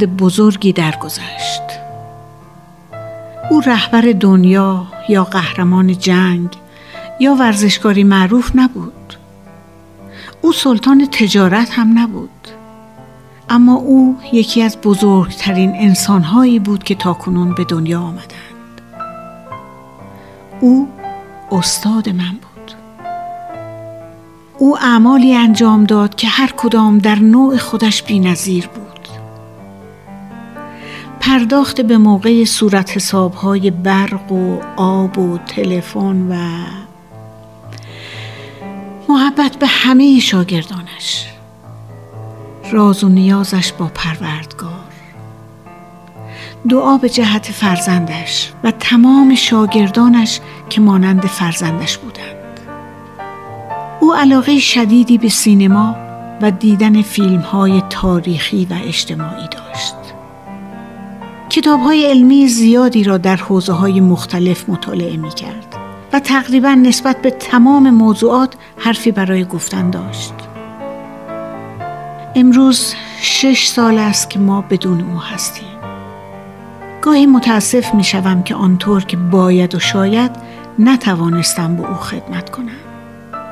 فرد 0.00 0.16
بزرگی 0.16 0.72
درگذشت. 0.72 1.62
او 3.50 3.60
رهبر 3.60 4.00
دنیا 4.00 4.86
یا 5.08 5.24
قهرمان 5.24 5.98
جنگ 5.98 6.48
یا 7.20 7.34
ورزشکاری 7.34 8.04
معروف 8.04 8.50
نبود. 8.54 9.16
او 10.42 10.52
سلطان 10.52 11.08
تجارت 11.12 11.70
هم 11.70 11.98
نبود. 11.98 12.48
اما 13.48 13.74
او 13.74 14.16
یکی 14.32 14.62
از 14.62 14.78
بزرگترین 14.80 15.72
انسانهایی 15.74 16.58
بود 16.58 16.84
که 16.84 16.94
تاکنون 16.94 17.54
به 17.54 17.64
دنیا 17.64 18.00
آمدند. 18.00 18.80
او 20.60 20.88
استاد 21.52 22.08
من 22.08 22.32
بود. 22.32 22.72
او 24.58 24.78
اعمالی 24.78 25.34
انجام 25.34 25.84
داد 25.84 26.14
که 26.14 26.28
هر 26.28 26.52
کدام 26.56 26.98
در 26.98 27.18
نوع 27.18 27.56
خودش 27.56 28.02
بینظیر 28.02 28.66
بود. 28.66 28.99
پرداخت 31.20 31.80
به 31.80 31.98
موقع 31.98 32.44
صورت 32.44 32.96
حسابهای 32.96 33.70
برق 33.70 34.32
و 34.32 34.60
آب 34.76 35.18
و 35.18 35.38
تلفن 35.38 36.28
و 36.30 36.36
محبت 39.08 39.56
به 39.56 39.66
همه 39.66 40.18
شاگردانش. 40.20 41.26
راز 42.72 43.04
و 43.04 43.08
نیازش 43.08 43.72
با 43.72 43.90
پروردگار. 43.94 44.70
دعا 46.68 46.98
به 46.98 47.08
جهت 47.08 47.46
فرزندش 47.46 48.52
و 48.64 48.70
تمام 48.70 49.34
شاگردانش 49.34 50.40
که 50.68 50.80
مانند 50.80 51.26
فرزندش 51.26 51.98
بودند. 51.98 52.60
او 54.00 54.14
علاقه 54.14 54.58
شدیدی 54.58 55.18
به 55.18 55.28
سینما 55.28 55.96
و 56.42 56.50
دیدن 56.50 57.02
فیلم 57.02 57.40
های 57.40 57.82
تاریخی 57.90 58.64
و 58.70 58.74
اجتماعی 58.84 59.48
داشت. 59.48 59.99
کتاب 61.50 61.80
های 61.80 62.06
علمی 62.06 62.48
زیادی 62.48 63.04
را 63.04 63.18
در 63.18 63.36
حوزه 63.36 63.72
های 63.72 64.00
مختلف 64.00 64.68
مطالعه 64.68 65.16
می 65.16 65.28
کرد 65.28 65.76
و 66.12 66.20
تقریبا 66.20 66.74
نسبت 66.74 67.22
به 67.22 67.30
تمام 67.30 67.90
موضوعات 67.90 68.54
حرفی 68.76 69.10
برای 69.10 69.44
گفتن 69.44 69.90
داشت. 69.90 70.32
امروز 72.34 72.94
شش 73.22 73.66
سال 73.66 73.98
است 73.98 74.30
که 74.30 74.38
ما 74.38 74.60
بدون 74.60 75.00
او 75.00 75.18
هستیم. 75.20 75.68
گاهی 77.02 77.26
متاسف 77.26 77.94
می 77.94 78.04
شوم 78.04 78.42
که 78.42 78.54
آنطور 78.54 79.04
که 79.04 79.16
باید 79.16 79.74
و 79.74 79.78
شاید 79.78 80.30
نتوانستم 80.78 81.76
به 81.76 81.88
او 81.88 81.94
خدمت 81.94 82.50
کنم. 82.50 82.80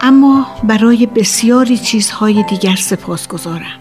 اما 0.01 0.47
برای 0.65 1.07
بسیاری 1.07 1.79
چیزهای 1.79 2.43
دیگر 2.43 2.77
سپاس 2.77 3.29
گذارم. 3.29 3.79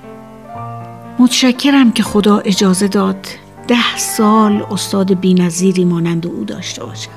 متشکرم 1.19 1.91
که 1.91 2.03
خدا 2.03 2.38
اجازه 2.38 2.88
داد 2.88 3.27
ده 3.67 3.97
سال 3.97 4.65
استاد 4.71 5.13
بینظیری 5.13 5.86
مانند 5.86 6.27
او 6.27 6.43
داشته 6.43 6.84
باشم. 6.86 7.12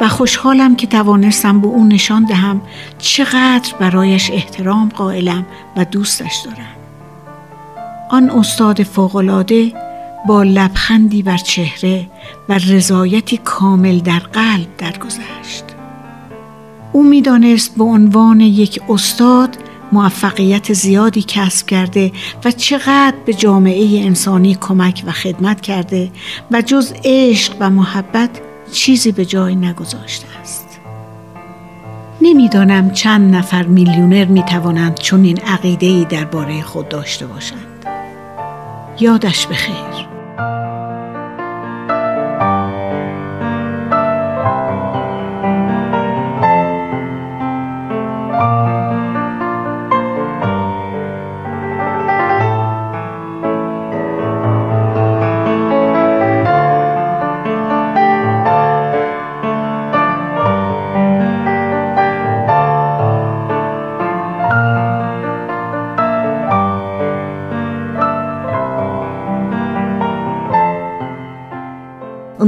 و 0.00 0.08
خوشحالم 0.08 0.76
که 0.76 0.86
توانستم 0.86 1.60
به 1.60 1.66
او 1.66 1.84
نشان 1.84 2.24
دهم 2.24 2.60
چقدر 2.98 3.74
برایش 3.80 4.30
احترام 4.30 4.88
قائلم 4.88 5.46
و 5.76 5.84
دوستش 5.84 6.36
دارم. 6.44 6.76
آن 8.10 8.30
استاد 8.30 8.82
فوقالعاده 8.82 9.72
با 10.26 10.42
لبخندی 10.42 11.22
بر 11.22 11.36
چهره 11.36 12.06
و 12.48 12.54
رضایتی 12.54 13.36
کامل 13.36 13.98
در 13.98 14.18
قلب 14.18 14.66
درگذشت. 14.78 15.64
او 16.92 17.02
می‌دانست 17.02 17.76
به 17.76 17.84
عنوان 17.84 18.40
یک 18.40 18.80
استاد 18.88 19.56
موفقیت 19.92 20.72
زیادی 20.72 21.24
کسب 21.28 21.66
کرده 21.66 22.12
و 22.44 22.50
چقدر 22.50 23.16
به 23.24 23.34
جامعه 23.34 24.04
انسانی 24.04 24.54
کمک 24.60 25.02
و 25.06 25.12
خدمت 25.12 25.60
کرده 25.60 26.10
و 26.50 26.62
جز 26.62 26.92
عشق 27.04 27.52
و 27.60 27.70
محبت 27.70 28.30
چیزی 28.72 29.12
به 29.12 29.24
جای 29.24 29.54
نگذاشته 29.54 30.26
است. 30.42 30.80
نمی‌دانم 32.20 32.90
چند 32.90 33.34
نفر 33.34 33.62
میلیونر 33.62 34.24
می 34.24 34.42
توانند 34.42 34.94
چون 34.94 35.24
این 35.24 35.38
عقیده 35.38 35.86
ای 35.86 36.04
درباره 36.04 36.62
خود 36.62 36.88
داشته 36.88 37.26
باشند. 37.26 37.86
یادش 39.00 39.46
بخیر. 39.46 40.09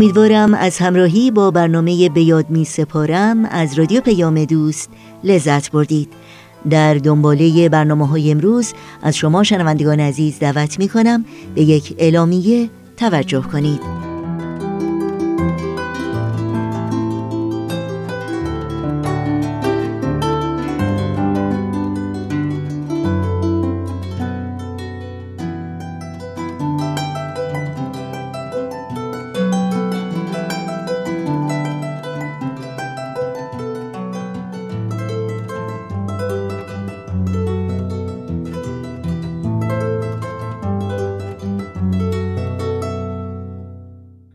امیدوارم 0.02 0.54
از 0.54 0.78
همراهی 0.78 1.30
با 1.30 1.50
برنامه 1.50 2.08
به 2.08 2.22
یاد 2.22 2.50
می 2.50 2.64
سپارم. 2.64 3.44
از 3.44 3.78
رادیو 3.78 4.00
پیام 4.00 4.44
دوست 4.44 4.90
لذت 5.24 5.70
بردید. 5.70 6.12
در 6.70 6.94
دنباله 6.94 7.68
برنامه 7.68 8.08
های 8.08 8.30
امروز 8.30 8.72
از 9.02 9.16
شما 9.16 9.42
شنوندگان 9.42 10.00
عزیز 10.00 10.38
دعوت 10.38 10.78
می 10.78 10.88
کنم. 10.88 11.24
به 11.54 11.62
یک 11.62 11.94
اعلامیه 11.98 12.70
توجه 12.96 13.42
کنید. 13.42 14.01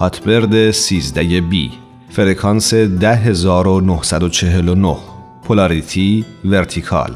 Hotbird 0.00 0.70
13 0.70 1.40
B 1.40 1.70
فرکانس 2.10 2.74
10949 2.74 4.96
polarity 5.44 6.24
vertical. 6.44 7.14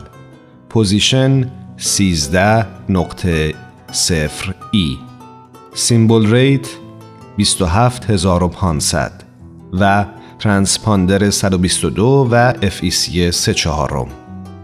position 0.70 1.50
13 1.76 2.66
نقطه 2.88 3.54
0 3.92 4.54
E. 4.72 4.96
symbol 5.74 6.32
rate 6.32 6.68
27500 7.38 9.24
و 9.72 10.04
ترانسپاندر 10.38 11.30
122 11.30 12.28
و 12.30 12.52
FEC 12.52 13.30
3 13.30 13.54
چهارم. 13.54 14.08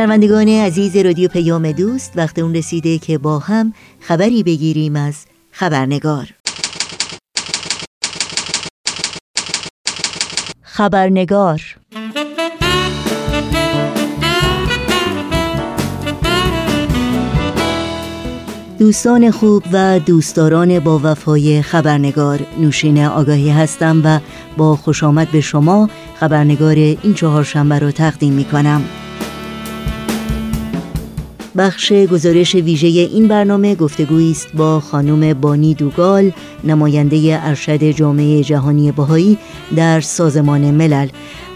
شنوندگان 0.00 0.48
عزیز 0.48 0.96
رادیو 0.96 1.28
پیام 1.28 1.72
دوست 1.72 2.12
وقت 2.16 2.38
اون 2.38 2.54
رسیده 2.54 2.98
که 2.98 3.18
با 3.18 3.38
هم 3.38 3.72
خبری 4.00 4.42
بگیریم 4.42 4.96
از 4.96 5.26
خبرنگار 5.50 6.28
خبرنگار 10.62 11.60
دوستان 18.78 19.30
خوب 19.30 19.62
و 19.72 19.98
دوستداران 19.98 20.80
با 20.80 21.00
وفای 21.02 21.62
خبرنگار 21.62 22.40
نوشین 22.60 23.04
آگاهی 23.04 23.50
هستم 23.50 24.02
و 24.04 24.20
با 24.56 24.76
خوش 24.76 25.04
آمد 25.04 25.30
به 25.30 25.40
شما 25.40 25.90
خبرنگار 26.20 26.74
این 26.74 27.14
چهارشنبه 27.14 27.78
را 27.78 27.90
تقدیم 27.90 28.32
می 28.32 28.44
کنم. 28.44 28.84
بخش 31.56 31.92
گزارش 31.92 32.54
ویژه 32.54 32.86
این 32.86 33.28
برنامه 33.28 33.74
گفتگویی 33.74 34.30
است 34.30 34.52
با 34.52 34.80
خانم 34.80 35.34
بانی 35.34 35.74
دوگال 35.74 36.32
نماینده 36.64 37.38
ارشد 37.42 37.90
جامعه 37.90 38.42
جهانی 38.42 38.92
بهایی 38.92 39.38
در 39.76 40.00
سازمان 40.00 40.70
ملل. 40.70 41.08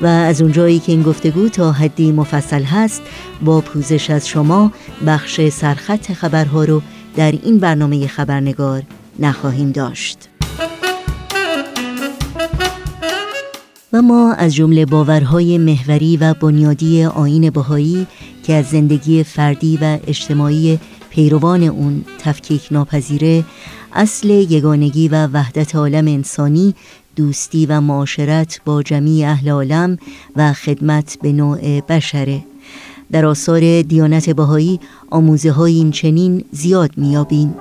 و 0.03 0.07
از 0.07 0.43
اونجایی 0.43 0.79
که 0.79 0.93
این 0.93 1.03
گفتگو 1.03 1.49
تا 1.49 1.73
حدی 1.73 2.13
مفصل 2.13 2.63
هست 2.63 3.03
با 3.45 3.61
پوزش 3.61 4.11
از 4.11 4.29
شما 4.29 4.73
بخش 5.07 5.49
سرخط 5.49 6.13
خبرها 6.13 6.65
رو 6.65 6.83
در 7.17 7.33
این 7.43 7.59
برنامه 7.59 8.07
خبرنگار 8.07 8.83
نخواهیم 9.19 9.71
داشت. 9.71 10.19
و 13.93 14.03
ما 14.03 14.33
از 14.33 14.55
جمله 14.55 14.87
باورهای 14.87 15.59
محوری 15.59 16.17
و 16.17 16.35
بنیادی 16.35 17.05
آین 17.05 17.51
بهایی 17.51 18.07
که 18.45 18.53
از 18.53 18.67
زندگی 18.67 19.23
فردی 19.23 19.79
و 19.83 19.99
اجتماعی 20.07 20.79
پیروان 21.11 21.63
اون 21.63 22.05
تفکیک 22.19 22.69
ناپذیره 22.71 23.45
اصل 23.93 24.31
یگانگی 24.31 25.09
و 25.09 25.27
وحدت 25.27 25.75
عالم 25.75 26.09
انسانی 26.09 26.75
دوستی 27.17 27.67
و 27.67 27.81
معاشرت 27.81 28.61
با 28.65 28.83
جمیع 28.83 29.29
اهل 29.29 29.49
عالم 29.49 29.99
و 30.37 30.53
خدمت 30.53 31.19
به 31.23 31.33
نوع 31.33 31.81
بشره. 31.81 32.45
در 33.13 33.27
آثار 33.27 33.83
دیانت 33.83 34.31
بهایی 34.31 34.81
آموزه 35.11 35.51
های 35.51 35.75
این 35.75 35.91
چنین 35.91 36.45
زیاد 36.53 36.91
میابیم 36.97 37.55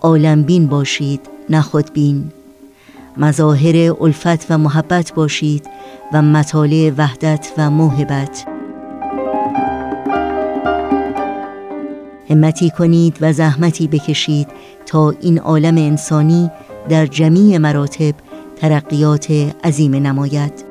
عالم 0.00 0.42
بین 0.42 0.66
باشید 0.66 1.20
نخود 1.50 1.92
بین. 1.92 2.32
مظاهر 3.16 3.94
الفت 4.00 4.50
و 4.50 4.58
محبت 4.58 5.12
باشید 5.14 5.66
و 6.12 6.22
مطالع 6.22 6.92
وحدت 6.96 7.52
و 7.58 7.70
موهبت. 7.70 8.46
همتی 12.30 12.70
کنید 12.70 13.18
و 13.20 13.32
زحمتی 13.32 13.88
بکشید 13.88 14.48
تا 14.86 15.14
این 15.20 15.38
عالم 15.38 15.76
انسانی 15.76 16.50
در 16.88 17.06
جمیع 17.06 17.58
مراتب 17.58 18.14
ترقیات 18.56 19.30
عظیم 19.64 19.94
نماید. 19.94 20.64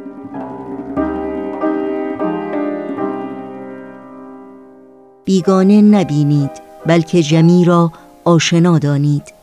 بیگانه 5.26 5.82
نبینید 5.82 6.52
بلکه 6.86 7.24
جمی 7.24 7.66
را 7.66 7.92
آشنا 8.24 8.80
دانید. 8.80 9.35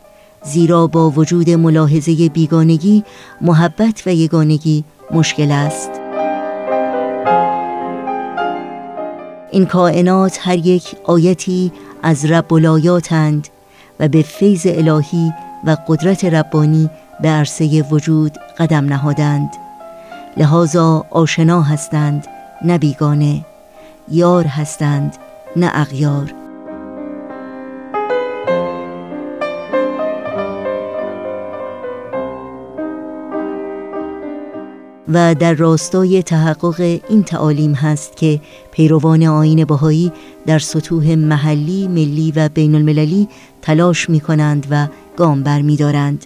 زیرا 0.43 0.87
با 0.87 1.09
وجود 1.09 1.49
ملاحظه 1.49 2.29
بیگانگی 2.29 3.03
محبت 3.41 4.03
و 4.05 4.13
یگانگی 4.13 4.83
مشکل 5.11 5.51
است. 5.51 5.91
این 9.51 9.65
کائنات 9.65 10.39
هر 10.41 10.57
یک 10.57 10.95
آیتی 11.03 11.71
از 12.03 12.25
رب 12.25 12.53
الایاتند 12.53 13.47
و 13.99 14.07
به 14.07 14.21
فیض 14.21 14.67
الهی 14.69 15.33
و 15.65 15.77
قدرت 15.87 16.25
ربانی 16.25 16.89
به 17.21 17.29
عرصه 17.29 17.81
وجود 17.91 18.37
قدم 18.57 18.85
نهادند. 18.85 19.49
لحاظا 20.37 21.05
آشنا 21.11 21.61
هستند 21.61 22.27
نه 22.65 22.77
بیگانه. 22.77 23.45
یار 24.11 24.45
هستند 24.45 25.17
نه 25.55 25.71
اغیار. 25.73 26.42
و 35.07 35.35
در 35.35 35.53
راستای 35.53 36.23
تحقق 36.23 36.99
این 37.09 37.23
تعالیم 37.23 37.73
هست 37.73 38.17
که 38.17 38.41
پیروان 38.71 39.23
آین 39.23 39.65
بهایی 39.65 40.11
در 40.45 40.59
سطوح 40.59 41.15
محلی، 41.15 41.87
ملی 41.87 42.33
و 42.35 42.49
بین 42.49 42.75
المللی 42.75 43.27
تلاش 43.61 44.09
می 44.09 44.19
کنند 44.19 44.67
و 44.69 44.87
گام 45.17 45.43
بر 45.43 45.61
می 45.61 45.75
دارند 45.75 46.25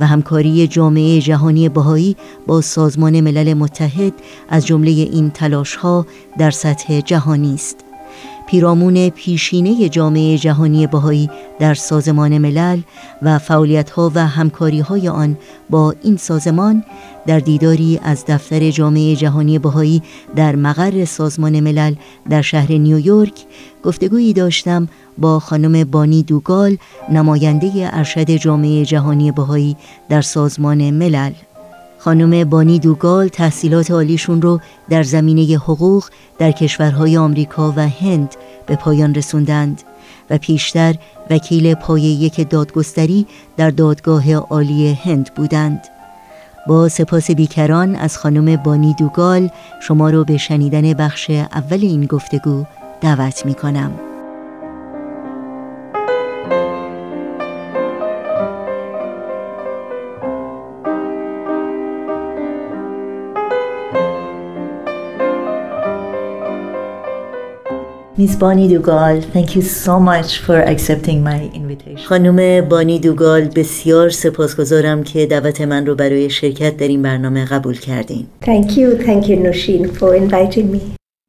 و 0.00 0.06
همکاری 0.06 0.66
جامعه 0.66 1.20
جهانی 1.20 1.68
بهایی 1.68 2.16
با 2.46 2.60
سازمان 2.60 3.20
ملل 3.20 3.54
متحد 3.54 4.12
از 4.48 4.66
جمله 4.66 4.90
این 4.90 5.30
تلاش 5.30 5.76
ها 5.76 6.06
در 6.38 6.50
سطح 6.50 7.00
جهانی 7.00 7.54
است. 7.54 7.89
پیرامون 8.50 9.08
پیشینه 9.08 9.88
جامعه 9.88 10.38
جهانی 10.38 10.86
بهایی 10.86 11.30
در 11.58 11.74
سازمان 11.74 12.38
ملل 12.38 12.80
و 13.22 13.38
فعالیت‌ها 13.38 14.12
و 14.14 14.26
همکاری‌های 14.26 15.08
آن 15.08 15.36
با 15.70 15.94
این 16.02 16.16
سازمان 16.16 16.84
در 17.26 17.38
دیداری 17.38 18.00
از 18.02 18.24
دفتر 18.28 18.70
جامعه 18.70 19.16
جهانی 19.16 19.58
بهایی 19.58 20.02
در 20.36 20.56
مقر 20.56 21.04
سازمان 21.04 21.60
ملل 21.60 21.94
در 22.30 22.42
شهر 22.42 22.72
نیویورک 22.72 23.34
گفتگویی 23.84 24.32
داشتم 24.32 24.88
با 25.18 25.40
خانم 25.40 25.84
بانی 25.84 26.22
دوگال 26.22 26.76
نماینده 27.12 27.90
ارشد 27.92 28.30
جامعه 28.30 28.84
جهانی 28.84 29.32
بهایی 29.32 29.76
در 30.08 30.22
سازمان 30.22 30.90
ملل. 30.90 31.32
خانم 32.00 32.44
بانی 32.44 32.78
دوگال 32.78 33.28
تحصیلات 33.28 33.90
عالیشون 33.90 34.42
رو 34.42 34.60
در 34.88 35.02
زمینه 35.02 35.56
حقوق 35.56 36.04
در 36.38 36.52
کشورهای 36.52 37.16
آمریکا 37.16 37.72
و 37.76 37.88
هند 37.88 38.34
به 38.66 38.76
پایان 38.76 39.14
رسوندند 39.14 39.82
و 40.30 40.38
پیشتر 40.38 40.94
وکیل 41.30 41.74
پای 41.74 42.02
یک 42.02 42.48
دادگستری 42.50 43.26
در 43.56 43.70
دادگاه 43.70 44.34
عالی 44.34 44.92
هند 44.92 45.34
بودند. 45.34 45.80
با 46.66 46.88
سپاس 46.88 47.30
بیکران 47.30 47.96
از 47.96 48.18
خانم 48.18 48.56
بانی 48.56 48.94
دوگال 48.98 49.50
شما 49.82 50.10
رو 50.10 50.24
به 50.24 50.36
شنیدن 50.36 50.92
بخش 50.92 51.30
اول 51.30 51.78
این 51.80 52.06
گفتگو 52.06 52.64
دعوت 53.00 53.46
می 53.46 53.54
کنم. 53.54 54.09
Miss 68.20 68.36
Bonnie 68.36 68.68
Dugal, 68.68 69.24
thank 69.34 69.56
you 69.56 69.62
so 69.62 69.94
much 69.98 70.30
for 70.46 70.58
accepting 70.72 71.24
my 71.24 71.40
invitation. 71.54 72.06
خانم 72.08 72.68
بانی 72.68 72.98
دوگال 72.98 73.48
بسیار 73.48 74.10
سپاسگزارم 74.10 75.02
که 75.02 75.26
دعوت 75.26 75.60
من 75.60 75.86
رو 75.86 75.94
برای 75.94 76.30
شرکت 76.30 76.76
در 76.76 76.88
این 76.88 77.02
برنامه 77.02 77.44
قبول 77.44 77.78
کردین. 77.78 78.26
Thank 78.42 78.70
you, 78.70 79.02
thank 79.06 79.28
you 79.28 79.36
Nushin 79.36 79.98
for 79.98 80.14
inviting 80.14 80.72
me. 80.72 80.80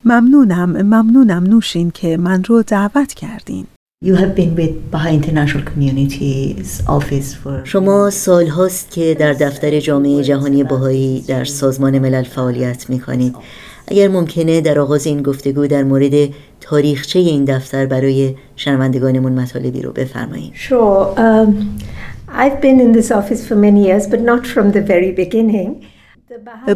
ممنونم 0.05 0.81
ممنونم 0.81 1.43
نوشین 1.43 1.91
که 1.91 2.17
من 2.17 2.43
رو 2.43 2.63
دعوت 2.63 3.13
کردین. 3.13 3.65
You 4.05 4.15
have 4.15 4.35
been 4.35 4.55
with 4.55 4.91
Baha'i 4.91 5.13
International 5.13 5.63
Community's 5.63 6.81
office 6.87 7.33
for 7.33 7.63
شما 7.63 8.09
سال 8.09 8.47
هاست 8.47 8.91
که 8.91 9.15
در 9.19 9.33
دفتر 9.33 9.79
جامعه 9.79 10.23
جهانی 10.23 10.63
بهایی 10.63 11.21
در 11.27 11.43
سازمان 11.45 11.99
ملل 11.99 12.23
فعالیت 12.23 12.89
می 12.89 12.99
کنید. 12.99 13.35
اگر 13.91 14.07
ممکنه 14.07 14.61
در 14.61 14.79
آغاز 14.79 15.07
این 15.07 15.21
گفتگو 15.21 15.67
در 15.67 15.83
مورد 15.83 16.29
تاریخچه 16.61 17.19
این 17.19 17.45
دفتر 17.45 17.85
برای 17.85 18.35
شنوندگانمون 18.55 19.31
مطالبی 19.31 19.81
رو 19.81 19.91
بفرمایید. 19.91 20.53
Sure. 20.53 21.17
Um, 21.17 21.77
I've 22.41 22.61
been 22.61 22.79
in 22.79 22.91
this 22.93 23.11
office 23.11 23.41
for 23.47 23.55
many 23.55 23.81
years, 23.87 24.07
but 24.07 24.21
not 24.21 24.47
from 24.47 24.71
the 24.71 24.81
very 24.81 25.11
beginning. 25.23 25.69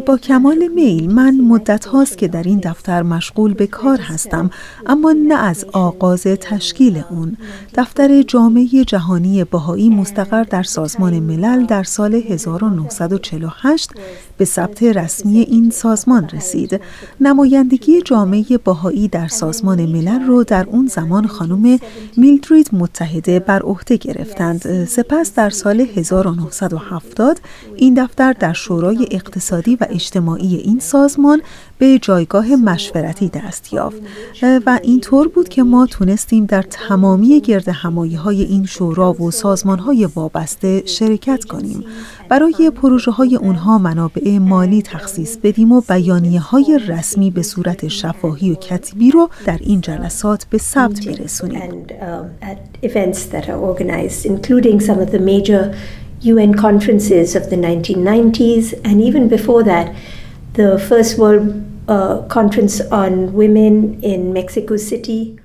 با 0.06 0.16
کمال 0.16 0.68
میل 0.68 1.14
من 1.14 1.40
مدت 1.40 1.86
هاست 1.86 2.18
که 2.18 2.28
در 2.28 2.42
این 2.42 2.58
دفتر 2.58 3.02
مشغول 3.02 3.54
به 3.54 3.66
کار 3.66 4.00
هستم 4.00 4.50
اما 4.86 5.12
نه 5.12 5.34
از 5.34 5.64
آغاز 5.72 6.22
تشکیل 6.22 7.02
اون. 7.10 7.36
دفتر 7.74 8.22
جامعه 8.22 8.84
جهانی 8.86 9.44
بهایی 9.44 9.90
مستقر 9.90 10.42
در 10.42 10.62
سازمان 10.62 11.20
ملل 11.20 11.66
در 11.66 11.82
سال 11.82 12.14
1948 12.14 13.90
به 14.36 14.44
ثبت 14.44 14.82
رسمی 14.82 15.38
این 15.38 15.70
سازمان 15.70 16.28
رسید. 16.28 16.80
نمایندگی 17.20 18.02
جامعه 18.02 18.58
بهایی 18.64 19.08
در 19.08 19.28
سازمان 19.28 19.86
ملل 19.86 20.22
رو 20.26 20.44
در 20.44 20.66
اون 20.70 20.86
زمان 20.86 21.26
خانم 21.26 21.78
میلدرید 22.16 22.68
متحده 22.72 23.38
بر 23.38 23.62
عهده 23.62 23.96
گرفتند. 23.96 24.84
سپس 24.84 25.34
در 25.34 25.50
سال 25.50 25.80
1970 25.80 27.40
این 27.76 27.94
دفتر 27.94 28.32
در 28.32 28.52
شورای 28.52 29.08
اقتصادی 29.10 29.45
و 29.52 29.86
اجتماعی 29.90 30.56
این 30.56 30.78
سازمان 30.80 31.42
به 31.78 31.98
جایگاه 32.02 32.56
مشورتی 32.56 33.28
دست 33.28 33.72
یافت. 33.72 33.96
و 34.42 34.80
اینطور 34.82 35.28
بود 35.28 35.48
که 35.48 35.62
ما 35.62 35.86
تونستیم 35.86 36.46
در 36.46 36.62
تمامی 36.62 37.40
گرد 37.40 37.68
همایی 37.68 38.14
های 38.14 38.42
این 38.42 38.66
شورا 38.66 39.12
و 39.12 39.30
سازمان 39.30 39.78
های 39.78 40.08
وابسته 40.14 40.82
شرکت 40.86 41.44
کنیم. 41.44 41.84
برای 42.28 42.70
پروژه 42.74 43.10
های 43.10 43.36
اونها 43.36 43.78
منابع 43.78 44.38
مالی 44.38 44.82
تخصیص 44.82 45.36
بدیم 45.36 45.72
و 45.72 45.80
بیانیه 45.80 46.40
های 46.40 46.80
رسمی 46.86 47.30
به 47.30 47.42
صورت 47.42 47.88
شفاهی 47.88 48.50
و 48.50 48.54
کتیبی 48.54 49.10
رو 49.10 49.30
در 49.46 49.58
این 49.60 49.80
جلسات 49.80 50.44
به 50.50 50.58
ثبت 50.58 51.06
برسونیم. 51.06 51.86
UN 56.26 56.54
conferences 56.54 57.36
of 57.36 57.50
the 57.50 57.56
1990s, 57.56 58.78
and 58.84 59.00
even 59.00 59.28
before 59.28 59.62
that, 59.62 59.94
the 60.54 60.78
First 60.78 61.18
World 61.18 61.64
uh, 61.88 62.22
Conference 62.28 62.80
on 62.80 63.32
Women 63.32 64.02
in 64.02 64.32
Mexico 64.32 64.76
City. 64.76 65.38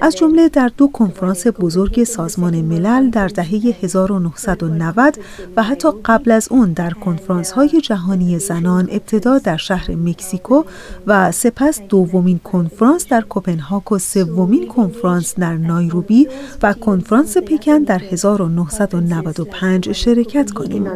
از 0.00 0.16
جمله 0.16 0.48
در 0.48 0.70
دو 0.76 0.88
کنفرانس 0.88 1.46
بزرگ 1.46 2.04
سازمان 2.04 2.60
ملل 2.60 3.10
در 3.10 3.28
دهه 3.28 3.74
1990 3.82 5.18
و 5.56 5.62
حتی 5.62 5.88
قبل 6.04 6.30
از 6.30 6.48
اون 6.50 6.72
در 6.72 6.90
کنفرانس 6.90 7.52
های 7.52 7.80
جهانی 7.80 8.38
زنان 8.38 8.88
ابتدا 8.92 9.38
در 9.38 9.56
شهر 9.56 9.90
مکزیکو 9.90 10.62
و 11.06 11.32
سپس 11.32 11.80
دومین 11.88 12.38
کنفرانس 12.38 13.06
در 13.08 13.20
کوپنهاگ 13.20 13.92
و 13.92 13.98
سومین 13.98 14.68
کنفرانس 14.68 15.34
در 15.38 15.56
نایروبی 15.56 16.28
و 16.62 16.72
کنفرانس 16.72 17.36
پکن 17.36 17.78
در 17.78 17.98
1995 18.10 19.92
شرکت 19.92 20.50
کنیم. 20.50 20.88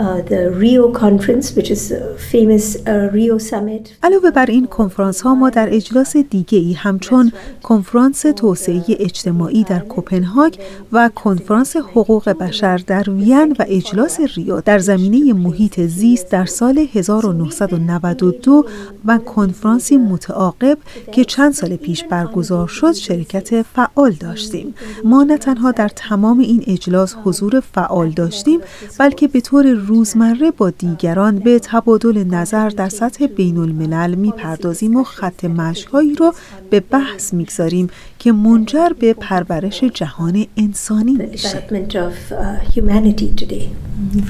The 0.00 0.50
Human 0.58 0.82
Rights 0.82 0.96
uh, 0.96 0.98
Conference 0.98 1.56
in 2.76 3.10
Vienna, 3.12 3.88
علاوه 4.02 4.30
بر 4.30 4.46
این 4.46 4.66
کنفرانس 4.66 5.20
ها 5.20 5.34
ما 5.34 5.50
در 5.50 5.74
اجلاس 5.74 6.16
دیگه 6.16 6.58
ای 6.58 6.72
همچون 6.72 7.32
کنفرانس 7.62 8.20
توسعه 8.20 8.84
اجتماعی 8.88 9.64
در 9.64 9.78
کوپنهاگ 9.78 10.54
و 10.92 11.10
کنفرانس 11.14 11.76
حقوق 11.76 12.28
بشر 12.28 12.76
در 12.76 13.10
وین 13.10 13.56
و 13.58 13.64
اجلاس 13.68 14.20
ریو 14.36 14.60
در 14.60 14.78
زمینه 14.78 15.32
محیط 15.32 15.80
زیست 15.80 16.30
در 16.30 16.44
سال 16.44 16.86
1992 16.94 18.64
و 19.04 19.18
کنفرانسی 19.18 19.96
متعاقب 19.96 20.78
که 21.12 21.24
چند 21.24 21.52
سال 21.52 21.76
پیش 21.76 22.04
برگزار 22.04 22.68
شد 22.68 22.92
شرکت 22.92 23.62
فعال 23.62 24.12
داشتیم. 24.12 24.74
ما 25.04 25.22
نه 25.22 25.38
تنها 25.38 25.70
در 25.70 25.88
تمام 25.88 26.38
این 26.38 26.64
اجلاس 26.66 27.16
حضور 27.24 27.60
فعال 27.60 28.10
داشتیم 28.10 28.60
بلکه 28.98 29.28
به 29.28 29.40
طور 29.40 29.66
روزمره 29.90 30.50
با 30.50 30.70
دیگران 30.70 31.38
به 31.38 31.58
تبادل 31.58 32.24
نظر 32.24 32.68
در 32.68 32.88
سطح 32.88 33.26
بین 33.26 33.58
الملل 33.58 34.14
می‌پردازیم 34.14 34.96
و 34.96 35.04
خط 35.04 35.44
مشهایی 35.44 36.14
رو 36.14 36.34
به 36.70 36.80
بحث 36.80 37.34
می‌گذاریم 37.34 37.90
که 38.18 38.32
منجر 38.32 38.88
به 38.98 39.14
پرورش 39.14 39.84
جهان 39.84 40.46
انسانی 40.56 41.18
میشه. 41.30 41.62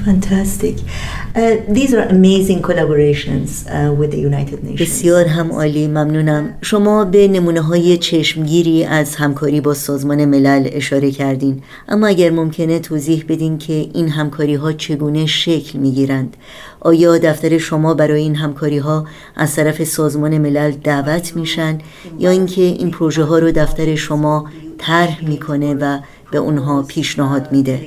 Fantastic. 0.05 0.75
Uh, 0.79 1.55
these 1.77 1.91
are 1.97 2.05
amazing 2.17 2.59
collaborations 2.69 3.49
uh, 3.67 3.89
with 3.99 4.11
the 4.11 4.21
United 4.29 4.59
Nations. 4.63 4.81
بسیار 4.81 5.25
هم 5.25 5.51
عالی 5.51 5.87
ممنونم 5.87 6.49
شما 6.61 7.05
به 7.05 7.27
نمونه 7.27 7.61
های 7.61 7.97
چشمگیری 7.97 8.83
از 8.83 9.15
همکاری 9.15 9.61
با 9.61 9.73
سازمان 9.73 10.25
ملل 10.25 10.69
اشاره 10.71 11.11
کردین 11.11 11.61
اما 11.87 12.07
اگر 12.07 12.29
ممکنه 12.29 12.79
توضیح 12.79 13.25
بدین 13.29 13.57
که 13.57 13.73
این 13.73 14.09
همکاری 14.09 14.55
ها 14.55 14.73
چگونه 14.73 15.25
شکل 15.25 15.50
می 15.73 15.91
گیرند 15.91 16.37
آیا 16.79 17.17
دفتر 17.17 17.57
شما 17.57 17.93
برای 17.93 18.21
این 18.21 18.35
همکاری 18.35 18.77
ها 18.77 19.05
از 19.35 19.55
طرف 19.55 19.83
سازمان 19.83 20.37
ملل 20.37 20.71
دعوت 20.71 21.35
میشن 21.35 21.77
یا 22.19 22.29
اینکه 22.29 22.61
این 22.61 22.91
پروژه 22.91 23.23
ها 23.23 23.39
رو 23.39 23.51
دفتر 23.51 23.95
شما 23.95 24.49
طرح 24.77 25.25
می‌کنه 25.25 25.73
و 25.73 25.99
به 26.31 26.37
اونها 26.37 26.83
پیشنهاد 26.83 27.51
میده 27.51 27.79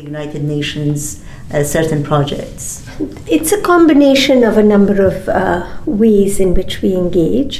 Uh? 1.53 1.67
It's 3.27 3.53
a 3.53 3.61
combination 3.61 4.45
of 4.45 4.57
a 4.57 4.63
number 4.63 4.97
of 5.11 5.29
uh, 5.29 5.67
ways 5.87 6.41
in 6.41 6.55
which 6.55 6.83
we 6.83 6.95
engage. 6.95 7.55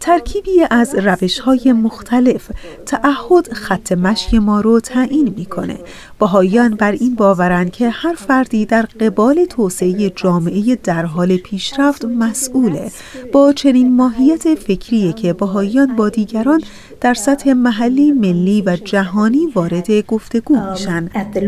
ترکیبی 0.00 0.50
از 0.70 0.94
روش 0.94 1.38
های 1.38 1.72
مختلف 1.72 2.50
تعهد 2.86 3.52
خط 3.52 3.92
مشی 3.92 4.38
ما 4.38 4.60
رو 4.60 4.80
تعیین 4.80 5.34
می‌کنه. 5.36 5.76
باهایان 6.18 6.74
بر 6.74 6.92
این 6.92 7.14
باورند 7.14 7.72
که 7.72 7.88
هر 7.88 8.14
فردی 8.14 8.66
در 8.66 8.82
قبال 8.82 9.44
توسعه 9.44 10.10
جامعه 10.10 10.78
در 10.84 11.04
حال 11.04 11.36
پیشرفت 11.36 12.04
مسئوله. 12.04 12.90
با 13.32 13.52
چنین 13.52 13.96
ماهیت 13.96 14.54
فکریه 14.54 15.12
که 15.12 15.32
باهایان 15.32 15.96
با 15.96 16.08
دیگران 16.08 16.60
در 17.00 17.14
سطح 17.14 17.52
محلی، 17.52 18.12
ملی 18.12 18.62
و 18.66 18.76
جهانی 18.76 19.46
وارد 19.54 20.06
گفتگو 20.06 20.56
um, 20.56 20.70
میشن. 20.70 21.10
at 21.14 21.38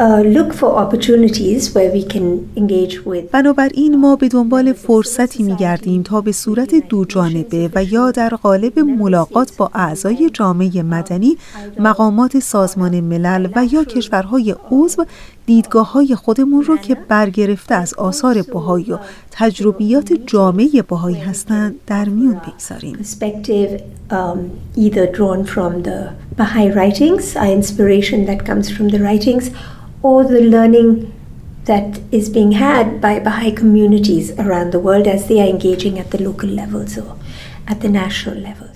uh, 0.00 0.22
look 0.36 0.50
for 0.52 0.70
opportunities 0.84 1.74
where 1.74 1.90
we 1.92 2.02
can 2.02 2.26
engage 2.56 2.96
with 3.06 3.24
بنابراین 3.32 3.96
ما 3.96 4.16
به 4.16 4.28
دنبال 4.28 4.72
فرصتی 4.72 5.42
می 5.42 5.56
گردیم 5.56 6.02
تا 6.02 6.20
به 6.20 6.32
صورت 6.32 6.74
دو 6.74 7.04
جانبه 7.04 7.70
و 7.74 7.84
یا 7.84 8.10
در 8.10 8.28
قالب 8.28 8.78
ملاقات 8.78 9.56
با 9.56 9.70
اعضای 9.74 10.30
جامعه 10.32 10.82
مدنی، 10.82 11.36
مقامات 11.78 12.38
سازمان 12.38 13.00
ملل 13.00 13.48
و 13.56 13.64
یا 13.72 13.84
کشورهای 13.84 14.54
عضو 14.70 15.04
دیدگاه 15.46 15.92
های 15.92 16.14
خودمون 16.14 16.62
رو 16.62 16.76
که 16.76 16.94
برگرفته 16.94 17.74
از 17.74 17.94
آثار 17.94 18.42
بهایی 18.42 18.92
و 18.92 18.98
تجربیات 19.30 20.12
جامعه 20.26 20.82
بهایی 20.88 21.16
هستند 21.16 21.74
در 21.86 22.08
میون 22.08 22.40
بگذاریم. 22.46 22.96
or 30.02 30.24
the 30.24 30.40
learning 30.40 31.12
that 31.64 32.00
is 32.10 32.30
being 32.30 32.52
had 32.52 33.00
by 33.00 33.20
Baha'i 33.20 33.52
communities 33.52 34.32
around 34.38 34.72
the 34.72 34.80
world 34.80 35.06
as 35.06 35.28
they 35.28 35.40
are 35.40 35.48
engaging 35.48 35.98
at 35.98 36.10
the 36.10 36.22
local 36.22 36.48
level, 36.48 36.86
so 36.86 37.18
at 37.66 37.80
the 37.80 37.88
national 37.88 38.36
level. 38.36 38.69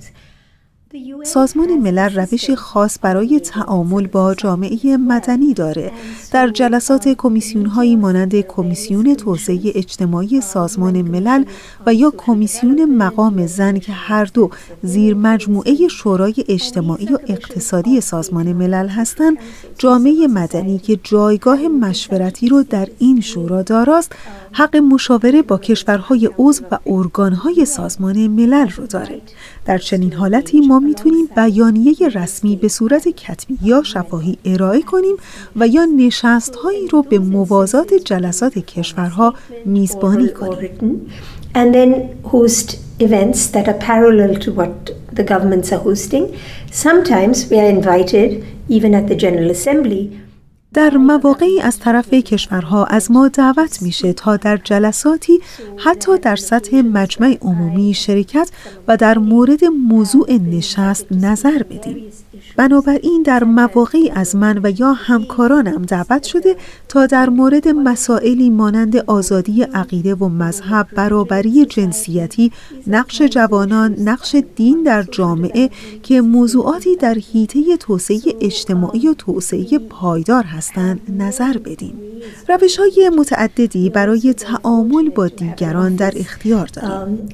سازمان 1.25 1.77
ملل 1.77 2.15
روشی 2.15 2.55
خاص 2.55 2.97
برای 3.01 3.39
تعامل 3.39 4.07
با 4.07 4.35
جامعه 4.35 4.97
مدنی 4.97 5.53
داره. 5.53 5.91
در 6.31 6.49
جلسات 6.49 7.07
کمیسیون 7.17 7.65
هایی 7.65 7.95
مانند 7.95 8.35
کمیسیون 8.35 9.15
توسعه 9.15 9.59
اجتماعی 9.75 10.41
سازمان 10.41 11.01
ملل 11.01 11.43
و 11.85 11.93
یا 11.93 12.13
کمیسیون 12.17 12.85
مقام 12.85 13.47
زن 13.47 13.79
که 13.79 13.91
هر 13.91 14.25
دو 14.25 14.49
زیر 14.83 15.15
مجموعه 15.15 15.87
شورای 15.87 16.33
اجتماعی 16.47 17.05
و 17.05 17.17
اقتصادی 17.27 18.01
سازمان 18.01 18.53
ملل 18.53 18.87
هستند، 18.87 19.37
جامعه 19.77 20.27
مدنی 20.27 20.79
که 20.79 20.99
جایگاه 21.03 21.67
مشورتی 21.67 22.49
رو 22.49 22.63
در 22.63 22.87
این 22.99 23.21
شورا 23.21 23.61
داراست، 23.61 24.11
حق 24.51 24.77
مشاوره 24.77 25.41
با 25.41 25.57
کشورهای 25.57 26.29
عضو 26.37 26.63
و 26.71 26.77
ارگانهای 26.85 27.65
سازمان 27.65 28.27
ملل 28.27 28.69
رو 28.69 28.87
داره. 28.87 29.21
در 29.65 29.77
چنین 29.77 30.13
حالتی 30.13 30.61
ما 30.61 30.79
می‌تونیم 30.79 31.29
بیانیه 31.35 31.93
رسمی 32.13 32.55
به 32.55 32.67
صورت 32.67 33.07
کتبی 33.07 33.57
یا 33.63 33.83
شفاهی 33.83 34.37
ارائه 34.45 34.81
کنیم 34.81 35.15
و 35.55 35.67
یا 35.67 35.85
نشست 35.85 36.55
هایی 36.55 36.87
رو 36.87 37.01
به 37.01 37.19
موازات 37.19 37.93
جلسات 37.93 38.59
کشورها 38.59 39.33
میزبانی 39.65 40.29
کنیم. 40.29 41.01
And 41.55 41.73
then 41.73 41.91
host 42.31 42.77
events 42.99 43.39
that 43.53 43.67
are 43.67 43.79
parallel 43.91 44.35
to 44.45 44.51
what 44.51 44.91
the 45.15 45.23
governments 45.23 45.71
are 45.71 45.81
hosting. 45.89 46.25
Sometimes 46.71 47.35
we 47.49 47.57
are 47.63 47.69
invited, 47.77 48.29
even 48.69 48.93
at 48.99 49.05
the 49.07 49.15
General 49.15 49.49
Assembly, 49.51 50.24
در 50.75 50.97
مواقعی 50.97 51.61
از 51.61 51.79
طرف 51.79 52.13
کشورها 52.13 52.85
از 52.85 53.11
ما 53.11 53.27
دعوت 53.27 53.81
میشه 53.81 54.13
تا 54.13 54.37
در 54.37 54.57
جلساتی 54.57 55.39
حتی 55.77 56.17
در 56.17 56.35
سطح 56.35 56.81
مجمع 56.81 57.37
عمومی 57.41 57.93
شرکت 57.93 58.49
و 58.87 58.97
در 58.97 59.17
مورد 59.17 59.65
موضوع 59.65 60.31
نشست 60.31 61.05
نظر 61.11 61.63
بدیم. 61.63 62.03
بنابراین 62.57 63.23
در 63.25 63.43
مواقعی 63.43 64.09
از 64.09 64.35
من 64.35 64.59
و 64.63 64.79
یا 64.79 64.93
همکارانم 64.93 65.81
دعوت 65.81 66.23
شده 66.23 66.55
تا 66.87 67.05
در 67.05 67.29
مورد 67.29 67.67
مسائلی 67.67 68.49
مانند 68.49 68.97
آزادی 68.97 69.63
عقیده 69.63 70.15
و 70.15 70.29
مذهب، 70.29 70.87
برابری 70.95 71.65
جنسیتی، 71.65 72.51
نقش 72.87 73.21
جوانان، 73.21 73.95
نقش 73.99 74.35
دین 74.55 74.83
در 74.83 75.03
جامعه 75.03 75.69
که 76.03 76.21
موضوعاتی 76.21 76.95
در 76.95 77.13
حیطه 77.33 77.77
توسعه 77.77 78.19
اجتماعی 78.41 79.07
و 79.07 79.13
توسعه 79.13 79.79
پایدار 79.79 80.43
هستند 80.65 80.99
نظر 81.17 81.57
بدیم. 81.57 81.93
روش 82.49 82.77
های 82.79 83.11
متعددی 83.17 83.89
برای 83.89 84.33
تعامل 84.33 85.09
با 85.09 85.27
دیگران 85.27 85.95
در 85.95 86.13
اختیار 86.15 86.65
داریم. 86.73 87.29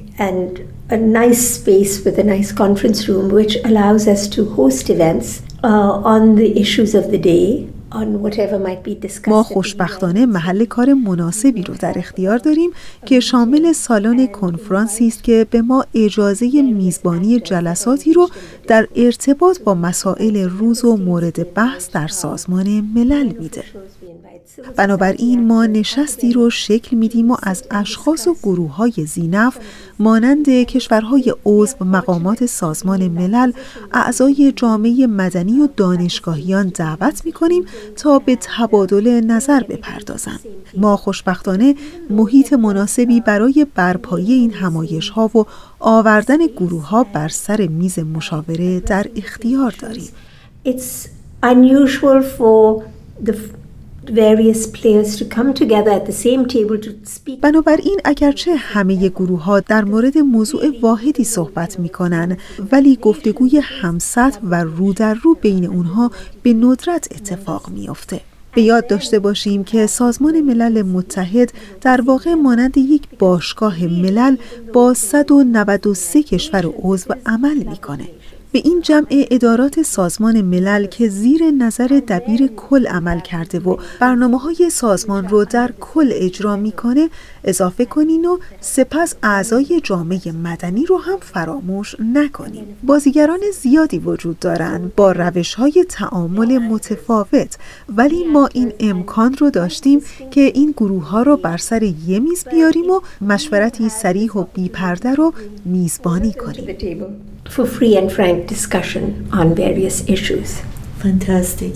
ما 9.28 9.42
خوشبختانه 9.42 10.26
محل 10.26 10.64
کار 10.64 10.92
مناسبی 10.92 11.62
رو 11.62 11.74
در 11.74 11.94
اختیار 11.96 12.38
داریم 12.38 12.70
که 13.06 13.20
شامل 13.20 13.72
سالن 13.72 14.26
کنفرانسی 14.26 15.06
است 15.06 15.22
که 15.24 15.46
به 15.50 15.62
ما 15.62 15.84
اجازه 15.94 16.62
میزبانی 16.62 17.40
جلساتی 17.40 18.12
رو 18.12 18.28
در 18.66 18.88
ارتباط 18.96 19.60
با 19.60 19.74
مسائل 19.74 20.48
روز 20.48 20.84
و 20.84 20.96
مورد 20.96 21.54
بحث 21.54 21.90
در 21.90 22.08
سازمان 22.08 22.80
ملل 22.94 23.32
میده. 23.38 23.64
بنابراین 24.76 25.46
ما 25.46 25.66
نشستی 25.66 26.32
رو 26.32 26.50
شکل 26.50 26.96
میدیم 26.96 27.30
و 27.30 27.36
از 27.42 27.64
اشخاص 27.70 28.26
و 28.26 28.34
گروه 28.42 28.74
های 28.74 28.92
زینف 29.06 29.58
مانند 29.98 30.48
کشورهای 30.48 31.34
عضو 31.44 31.84
مقامات 31.84 32.46
سازمان 32.46 33.08
ملل 33.08 33.52
اعضای 33.92 34.52
جامعه 34.56 35.06
مدنی 35.06 35.60
و 35.60 35.68
دانشگاهیان 35.76 36.68
دعوت 36.68 37.24
می‌کنیم 37.24 37.64
تا 37.96 38.18
به 38.18 38.38
تبادل 38.40 39.20
نظر 39.20 39.62
بپردازند. 39.62 40.40
ما 40.76 40.96
خوشبختانه 40.96 41.74
محیط 42.10 42.52
مناسبی 42.52 43.20
برای 43.20 43.66
برپایی 43.74 44.32
این 44.32 44.52
همایش 44.52 45.08
ها 45.08 45.30
و 45.34 45.44
آوردن 45.80 46.46
گروه 46.46 46.88
ها 46.88 47.04
بر 47.04 47.28
سر 47.28 47.66
میز 47.66 47.98
مشاوره 47.98 48.80
در 48.80 49.06
اختیار 49.16 49.74
داریم. 49.78 50.08
It's 50.66 51.08
unusual 51.42 52.22
for 52.38 52.82
the 53.26 53.61
بنابراین 57.42 58.00
اگرچه 58.04 58.54
همه 58.56 59.08
گروه 59.08 59.42
ها 59.44 59.60
در 59.60 59.84
مورد 59.84 60.18
موضوع 60.18 60.62
واحدی 60.80 61.24
صحبت 61.24 61.80
می 61.80 61.88
کنن 61.88 62.36
ولی 62.72 62.98
گفتگوی 63.02 63.60
همسط 63.62 64.34
و 64.42 64.64
رو 64.64 64.92
در 64.92 65.14
رو 65.14 65.34
بین 65.34 65.66
اونها 65.66 66.10
به 66.42 66.52
ندرت 66.52 67.08
اتفاق 67.10 67.68
میافته. 67.68 68.20
به 68.54 68.62
یاد 68.62 68.86
داشته 68.86 69.18
باشیم 69.18 69.64
که 69.64 69.86
سازمان 69.86 70.40
ملل 70.40 70.82
متحد 70.82 71.52
در 71.80 72.00
واقع 72.00 72.34
مانند 72.34 72.78
یک 72.78 73.02
باشگاه 73.18 73.84
ملل 73.84 74.36
با 74.72 74.94
193 74.94 76.22
کشور 76.22 76.66
عضو 76.82 77.14
عمل 77.26 77.56
می‌کنه. 77.56 78.04
به 78.52 78.62
این 78.64 78.80
جمع 78.80 79.06
ادارات 79.10 79.82
سازمان 79.82 80.40
ملل 80.40 80.86
که 80.86 81.08
زیر 81.08 81.50
نظر 81.50 82.00
دبیر 82.08 82.46
کل 82.46 82.86
عمل 82.86 83.20
کرده 83.20 83.58
و 83.58 83.76
برنامه 84.00 84.38
های 84.38 84.70
سازمان 84.70 85.28
رو 85.28 85.44
در 85.44 85.70
کل 85.80 86.10
اجرا 86.12 86.56
می‌کنه 86.56 87.10
اضافه 87.44 87.84
کنین 87.84 88.24
و 88.24 88.38
سپس 88.60 89.14
اعضای 89.22 89.80
جامعه 89.84 90.32
مدنی 90.32 90.86
رو 90.86 90.98
هم 90.98 91.18
فراموش 91.20 91.96
نکنیم. 92.14 92.64
بازیگران 92.82 93.40
زیادی 93.60 93.98
وجود 93.98 94.38
دارند 94.38 94.94
با 94.94 95.12
روش 95.12 95.54
های 95.54 95.84
تعامل 95.88 96.58
متفاوت 96.58 97.56
ولی 97.88 98.24
ما 98.24 98.48
این 98.54 98.72
امکان 98.80 99.34
رو 99.34 99.50
داشتیم 99.50 100.00
که 100.30 100.40
این 100.40 100.74
گروه 100.76 101.08
ها 101.08 101.22
رو 101.22 101.36
بر 101.36 101.56
سر 101.56 101.82
یه 101.82 102.18
میز 102.18 102.44
بیاریم 102.50 102.90
و 102.90 103.00
مشورتی 103.20 103.88
سریح 103.88 104.32
و 104.32 104.44
بیپرده 104.54 105.14
رو 105.14 105.34
میزبانی 105.64 106.32
کنیم. 106.32 106.66
For 107.48 107.66
free 107.66 107.96
and 107.96 108.10
frank 108.10 108.46
discussion 108.46 109.28
on 109.32 109.54
various 109.54 110.08
issues. 110.08 110.60
Fantastic. 110.98 111.74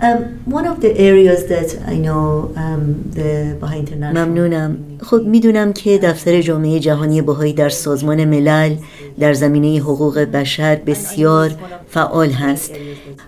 Um, 0.00 0.40
one 0.44 0.66
of 0.66 0.80
the 0.82 0.92
areas 0.98 1.46
that 1.46 1.70
I 1.88 1.96
know 1.96 2.52
um, 2.56 3.10
the 3.14 3.56
International 3.76 4.26
ممنونم. 4.26 4.76
خب 5.02 5.22
می‌دونم 5.26 5.72
که 5.72 5.98
دفتر 5.98 6.40
جامعه 6.40 6.80
جهانی 6.80 7.22
بهایی 7.22 7.52
در 7.52 7.68
سازمان 7.68 8.24
ملل 8.24 8.76
در 9.20 9.32
زمینه 9.32 9.78
حقوق 9.78 10.18
بشر 10.18 10.76
بسیار 10.76 11.50
فعال 11.88 12.30
هست. 12.30 12.72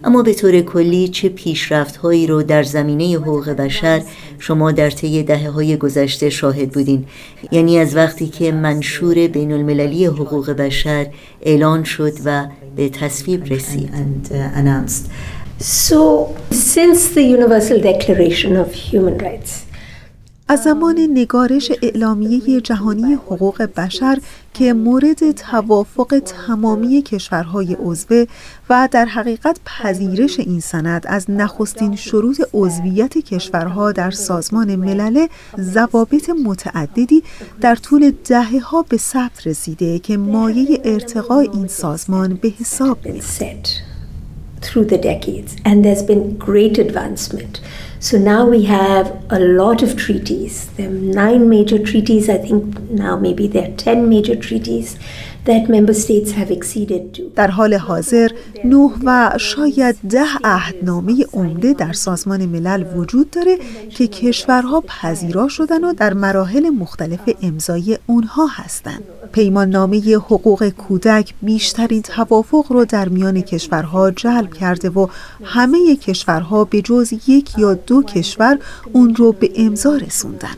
اما 0.05 0.23
به 0.23 0.35
طور 0.35 0.61
کلی 0.61 1.09
چه 1.09 1.29
پیشرفت 1.29 1.97
هایی 1.97 2.27
رو 2.27 2.43
در 2.43 2.63
زمینه 2.63 3.17
حقوق 3.17 3.51
بشر 3.51 4.03
شما 4.39 4.73
در 4.73 4.91
طی 4.91 5.23
دهه 5.23 5.51
های 5.51 5.77
گذشته 5.77 6.31
شاهد 6.31 6.71
بودین؟ 6.71 7.05
یعنی 7.51 7.79
از 7.79 7.97
وقتی 7.97 8.27
که 8.27 8.53
منشور 8.53 9.27
بین 9.29 9.53
المللی 9.53 10.07
حقوق 10.07 10.51
بشر 10.51 11.07
اعلان 11.43 11.85
شد 11.85 12.13
و 12.25 12.47
به 12.77 12.89
تصویب 12.89 13.45
رسید. 13.45 13.91
and 13.93 14.33
uh. 14.33 15.38
So, 15.61 16.37
since 16.53 17.09
the 17.15 17.23
Universal 17.23 17.81
Declaration 17.81 18.57
of 18.57 18.73
Human 18.73 19.19
Rights, 19.19 19.65
از 20.49 20.63
زمان 20.63 20.99
نگارش 21.11 21.73
اعلامیه 21.83 22.61
جهانی 22.61 23.15
حقوق 23.15 23.63
بشر 23.63 24.19
که 24.55 24.73
مورد 24.73 25.31
توافق 25.31 26.23
تمامی 26.27 27.03
کشورهای 27.03 27.75
عضوه 27.75 28.25
و 28.71 28.89
در 28.91 29.05
حقیقت 29.05 29.61
پذیرش 29.65 30.39
این 30.41 30.61
سند 30.61 31.07
از 31.07 31.31
نخستین 31.31 31.97
شروط 31.97 32.41
عضویت 32.55 33.19
کشورها 33.19 33.93
در 33.93 34.11
سازمان 34.11 34.77
ملل 34.77 35.27
ضوابط 35.61 36.31
متعددی 36.45 37.23
در 37.61 37.77
طول 37.77 38.13
دهه 38.29 38.61
ها 38.61 38.83
به 38.83 38.97
ثبت 38.97 39.47
رسیده 39.47 39.99
که 39.99 40.17
مایه 40.17 40.81
ارتقاء 40.85 41.41
این 41.41 41.67
سازمان 41.67 42.35
به 42.35 42.53
حساب 42.61 43.07
میاد. 43.07 43.88
Through 44.61 44.87
the 44.87 44.99
decades, 44.99 45.57
and 45.65 45.85
there's 45.85 46.03
been 46.03 46.37
great 46.37 46.79
advancement. 46.79 47.61
So 48.01 48.17
now 48.17 48.47
we 48.47 48.65
have 48.65 49.25
a 49.29 49.41
lot 49.41 49.83
of 49.83 49.97
treaties. 49.97 50.69
There 50.77 50.89
are 50.89 50.93
nine 50.93 51.49
major 51.49 51.79
treaties. 51.79 52.29
I 52.29 52.39
think 52.39 52.79
now 52.91 53.17
maybe 53.17 53.49
there 53.49 53.71
are 53.71 53.77
ten 53.77 54.09
major 54.09 54.37
treaties 54.37 54.99
در 57.37 57.51
حال 57.51 57.75
حاضر 57.75 58.31
نه 58.65 58.91
و 59.05 59.31
شاید 59.39 59.97
ده 60.11 60.27
عهدنامه 60.45 61.27
عمده 61.33 61.73
در 61.73 61.93
سازمان 61.93 62.47
ملل 62.47 62.85
وجود 62.97 63.31
داره 63.31 63.59
که 63.91 64.07
کشورها 64.07 64.81
پذیرا 64.81 65.49
شدن 65.49 65.85
و 65.85 65.93
در 65.93 66.15
مراحل 66.15 66.69
مختلف 66.69 67.21
امضای 67.43 67.99
اونها 68.07 68.47
هستند. 68.47 69.03
پیمان 69.33 69.71
نامه 69.71 70.17
حقوق 70.17 70.69
کودک 70.69 71.35
بیشترین 71.43 72.03
توافق 72.03 72.65
رو 72.71 72.85
در 72.85 73.09
میان 73.09 73.41
کشورها 73.41 74.11
جلب 74.11 74.55
کرده 74.55 74.91
و 74.91 75.07
همه 75.45 75.97
کشورها 75.97 76.65
به 76.65 76.83
جز 76.83 77.13
یک 77.27 77.59
یا 77.59 77.75
دو 77.75 78.03
کشور 78.03 78.59
اون 78.93 79.15
رو 79.15 79.33
به 79.33 79.51
امضا 79.57 79.97
رسوندن. 79.97 80.57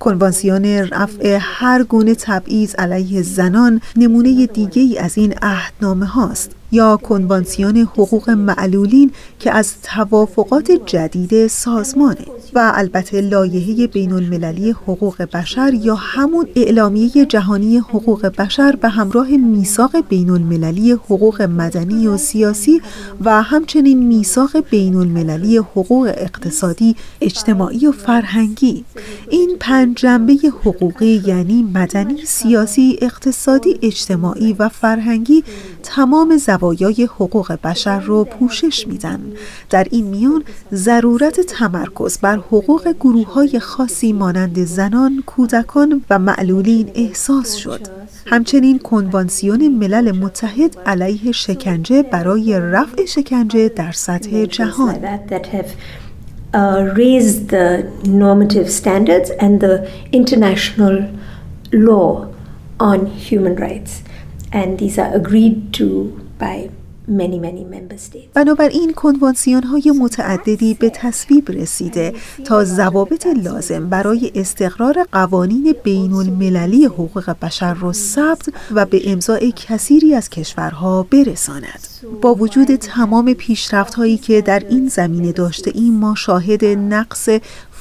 کنوانسیون 0.00 0.64
رفع 0.64 1.38
هر 1.40 1.82
گونه 1.82 2.14
تبعیض 2.14 2.74
علیه 2.74 3.22
زنان 3.22 3.80
نمونه 3.96 4.46
دیگه 4.46 4.82
ای 4.82 4.98
از 4.98 5.18
این 5.18 5.34
عهدنامه 5.42 6.06
هاست. 6.06 6.59
یا 6.72 6.96
کنوانسیون 6.96 7.76
حقوق 7.76 8.30
معلولین 8.30 9.12
که 9.38 9.50
از 9.52 9.74
توافقات 9.82 10.72
جدید 10.86 11.46
سازمانه 11.46 12.26
و 12.54 12.72
البته 12.74 13.20
لایحه 13.20 13.86
بین 13.86 14.12
المللی 14.12 14.70
حقوق 14.70 15.22
بشر 15.22 15.74
یا 15.74 15.94
همون 15.94 16.46
اعلامیه 16.56 17.26
جهانی 17.26 17.78
حقوق 17.78 18.26
بشر 18.26 18.76
به 18.76 18.88
همراه 18.88 19.30
میثاق 19.30 20.08
بین 20.08 20.30
المللی 20.30 20.92
حقوق 20.92 21.42
مدنی 21.42 22.06
و 22.06 22.16
سیاسی 22.16 22.82
و 23.24 23.42
همچنین 23.42 24.06
میثاق 24.06 24.60
بین 24.70 24.96
المللی 24.96 25.56
حقوق 25.56 26.12
اقتصادی، 26.16 26.96
اجتماعی 27.20 27.86
و 27.86 27.92
فرهنگی. 27.92 28.84
این 29.30 29.56
پنج 29.60 29.96
جنبه 29.96 30.32
حقوقی 30.62 31.22
یعنی 31.26 31.62
مدنی، 31.62 32.24
سیاسی، 32.26 32.98
اقتصادی، 33.02 33.78
اجتماعی 33.82 34.52
و 34.52 34.68
فرهنگی 34.68 35.44
تمام 35.82 36.36
زوایای 36.60 37.08
حقوق 37.14 37.52
بشر 37.52 38.00
رو 38.00 38.24
پوشش 38.24 38.86
میدن. 38.86 39.20
در 39.70 39.86
این 39.90 40.06
میان 40.06 40.44
ضرورت 40.72 41.40
تمرکز 41.40 42.18
بر 42.18 42.36
حقوق 42.36 42.94
گروه 43.00 43.32
های 43.32 43.60
خاصی 43.60 44.12
مانند 44.12 44.64
زنان، 44.64 45.22
کودکان 45.26 46.02
و 46.10 46.18
معلولین 46.18 46.90
احساس 46.94 47.54
شد. 47.54 47.80
همچنین 48.26 48.78
کنوانسیون 48.78 49.68
ملل 49.68 50.12
متحد 50.12 50.76
علیه 50.86 51.32
شکنجه 51.32 52.02
برای 52.02 52.60
رفع 52.60 53.04
شکنجه 53.04 53.68
در 53.68 53.92
سطح 53.92 54.44
جهان. 54.44 54.96
Uh, 56.52 56.90
law 61.72 62.26
on 62.80 63.06
human 63.06 63.54
rights. 63.66 64.02
And 64.52 64.78
these 64.80 64.98
are 64.98 65.14
agreed 65.14 65.72
to 65.78 65.86
by 66.40 66.70
بنابراین 68.34 68.92
کنوانسیون 68.92 69.62
های 69.62 69.92
متعددی 70.00 70.74
به 70.74 70.90
تصویب 70.90 71.50
رسیده 71.50 72.14
تا 72.44 72.64
ضوابط 72.64 73.26
لازم 73.26 73.88
برای 73.88 74.32
استقرار 74.34 75.06
قوانین 75.12 75.74
بین 75.82 76.12
المللی 76.12 76.84
حقوق 76.84 77.30
بشر 77.42 77.74
را 77.74 77.92
ثبت 77.92 78.48
و 78.70 78.86
به 78.86 79.10
امضای 79.10 79.52
کثیری 79.56 80.14
از 80.14 80.30
کشورها 80.30 81.02
برساند. 81.02 81.80
با 82.22 82.34
وجود 82.34 82.76
تمام 82.76 83.34
پیشرفت 83.34 83.94
هایی 83.94 84.18
که 84.18 84.40
در 84.40 84.62
این 84.70 84.88
زمینه 84.88 85.32
داشته 85.32 85.70
این 85.74 85.98
ما 85.98 86.14
شاهد 86.14 86.64
نقص 86.64 87.28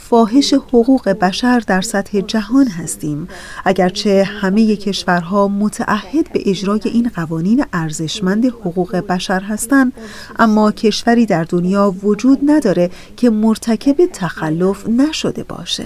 فاحش 0.10 0.54
حقوق 0.54 1.10
بشر 1.10 1.60
در 1.60 1.82
سطح 1.82 2.22
جهان 2.22 2.68
هستیم. 2.68 3.28
اگرچه 3.66 4.24
همه 4.24 4.76
کشورها 4.76 5.48
متعهد 5.48 6.34
به 6.34 6.42
اجرای 6.46 6.82
این 6.86 7.12
قوانین 7.16 7.66
ارزشمند 7.74 8.46
حقوق 8.46 8.96
بشر 8.96 9.42
هستند 9.42 9.94
اما 10.40 10.72
کشوری 10.72 11.26
در 11.26 11.44
دنیا 11.44 11.96
وجود 12.04 12.40
نداره 12.46 12.90
که 13.18 13.30
مرتکب 13.30 14.06
تخلف 14.14 14.90
نشده 14.90 15.44
باشه. 15.44 15.86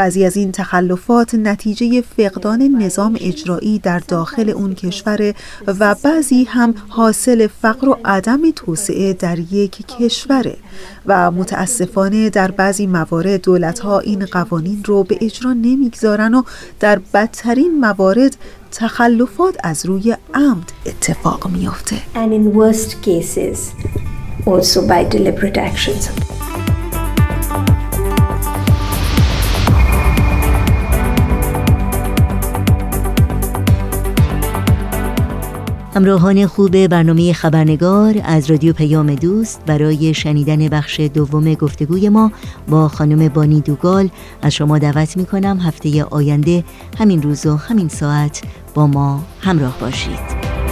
بعضی 0.00 0.24
از 0.24 0.36
این 0.36 0.52
تخلفات 0.52 1.34
نتیجه 1.34 2.00
فقدان 2.16 2.62
نظام 2.62 3.16
اجرایی 3.20 3.78
در 3.78 3.98
داخل 3.98 4.50
اون 4.50 4.74
کشور 4.74 5.34
و 5.66 5.94
بعضی 6.04 6.44
هم 6.44 6.74
حاصل 6.88 7.46
فقر 7.62 7.88
و 7.88 7.98
عدم 8.04 8.50
توسعه 8.50 9.12
در 9.12 9.38
یک 9.38 9.86
کشوره 9.86 10.56
و 11.06 11.30
متاسفانه 11.30 12.30
در 12.30 12.50
بعضی 12.50 12.86
موارد 12.86 13.42
دولت 13.42 13.78
ها 13.78 13.98
این 13.98 14.26
قوانین 14.26 14.84
رو 14.84 15.04
به 15.04 15.18
اجرا 15.20 15.52
نمی‌گذارن 15.52 16.34
و 16.34 16.42
در 16.80 16.98
بدترین 17.14 17.80
موارد 17.80 18.36
تخلفات 18.72 19.56
از 19.64 19.86
روی 19.86 20.16
عمد 20.34 20.72
اتفاق 20.86 21.50
میافته. 21.50 21.96
همراهان 35.94 36.46
خوب 36.46 36.86
برنامه 36.86 37.32
خبرنگار 37.32 38.14
از 38.24 38.50
رادیو 38.50 38.72
پیام 38.72 39.14
دوست 39.14 39.60
برای 39.66 40.14
شنیدن 40.14 40.68
بخش 40.68 41.00
دوم 41.00 41.54
گفتگوی 41.54 42.08
ما 42.08 42.32
با 42.68 42.88
خانم 42.88 43.28
بانی 43.28 43.60
دوگال 43.60 44.08
از 44.42 44.54
شما 44.54 44.78
دعوت 44.78 45.16
می 45.16 45.26
کنم 45.26 45.58
هفته 45.58 46.04
آینده 46.04 46.64
همین 46.98 47.22
روز 47.22 47.46
و 47.46 47.56
همین 47.56 47.88
ساعت 47.88 48.42
با 48.74 48.86
ما 48.86 49.24
همراه 49.40 49.78
باشید. 49.80 50.69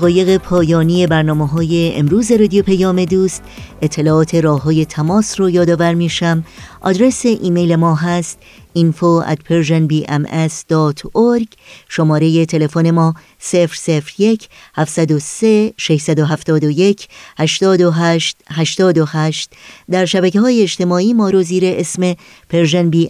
دقایق 0.00 0.36
پایانی 0.36 1.06
برنامه 1.06 1.46
های 1.46 1.92
امروز 1.96 2.32
رادیو 2.32 2.62
پیام 2.62 3.04
دوست 3.04 3.42
اطلاعات 3.82 4.34
راه 4.34 4.62
های 4.62 4.84
تماس 4.84 5.40
رو 5.40 5.50
یادآور 5.50 5.94
میشم. 5.94 6.44
آدرس 6.80 7.26
ایمیل 7.26 7.76
ما 7.76 7.94
هست 7.94 8.38
info 8.74 9.22
at 9.22 9.38
persianbms.org 9.48 11.48
شماره 11.88 12.46
تلفن 12.46 12.90
ما 12.90 13.14
001 13.52 14.48
703 14.74 15.74
671 15.76 17.08
828 17.38 18.36
828 18.50 19.50
در 19.90 20.04
شبکه 20.04 20.40
های 20.40 20.62
اجتماعی 20.62 21.12
ما 21.12 21.30
رو 21.30 21.42
زیر 21.42 21.62
اسم 21.66 22.14
Persian 22.48 22.90
B 22.90 23.08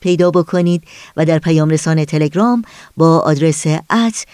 پیدا 0.00 0.30
بکنید 0.30 0.82
و 1.16 1.24
در 1.24 1.38
پیام 1.38 1.70
رسان 1.70 2.04
تلگرام 2.04 2.62
با 2.96 3.18
آدرس 3.18 3.66
at 3.90 4.24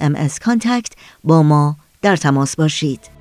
M 0.00 0.28
Contact 0.44 0.92
با 1.24 1.42
ما 1.42 1.76
در 2.02 2.16
تماس 2.16 2.56
باشید. 2.56 3.15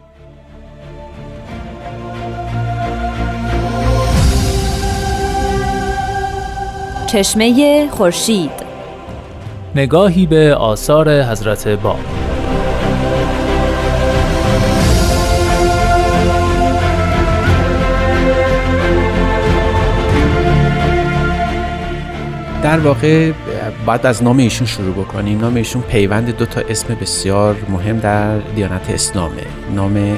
چشمه 7.07 7.87
خورشید. 7.91 8.51
نگاهی 9.75 10.25
به 10.25 10.55
آثار 10.55 11.23
حضرت 11.23 11.67
باب 11.67 11.99
در 22.63 22.79
واقع 22.79 23.31
باید 23.85 24.05
از 24.05 24.23
نام 24.23 24.37
ایشون 24.37 24.67
شروع 24.67 24.93
بکنیم. 24.93 25.39
نام 25.39 25.55
ایشون 25.55 25.81
پیوند 25.81 26.37
دو 26.37 26.45
تا 26.45 26.61
اسم 26.69 26.95
بسیار 27.01 27.55
مهم 27.69 27.99
در 27.99 28.37
دیانت 28.37 28.89
اسلامه. 28.89 29.43
نام 29.75 30.17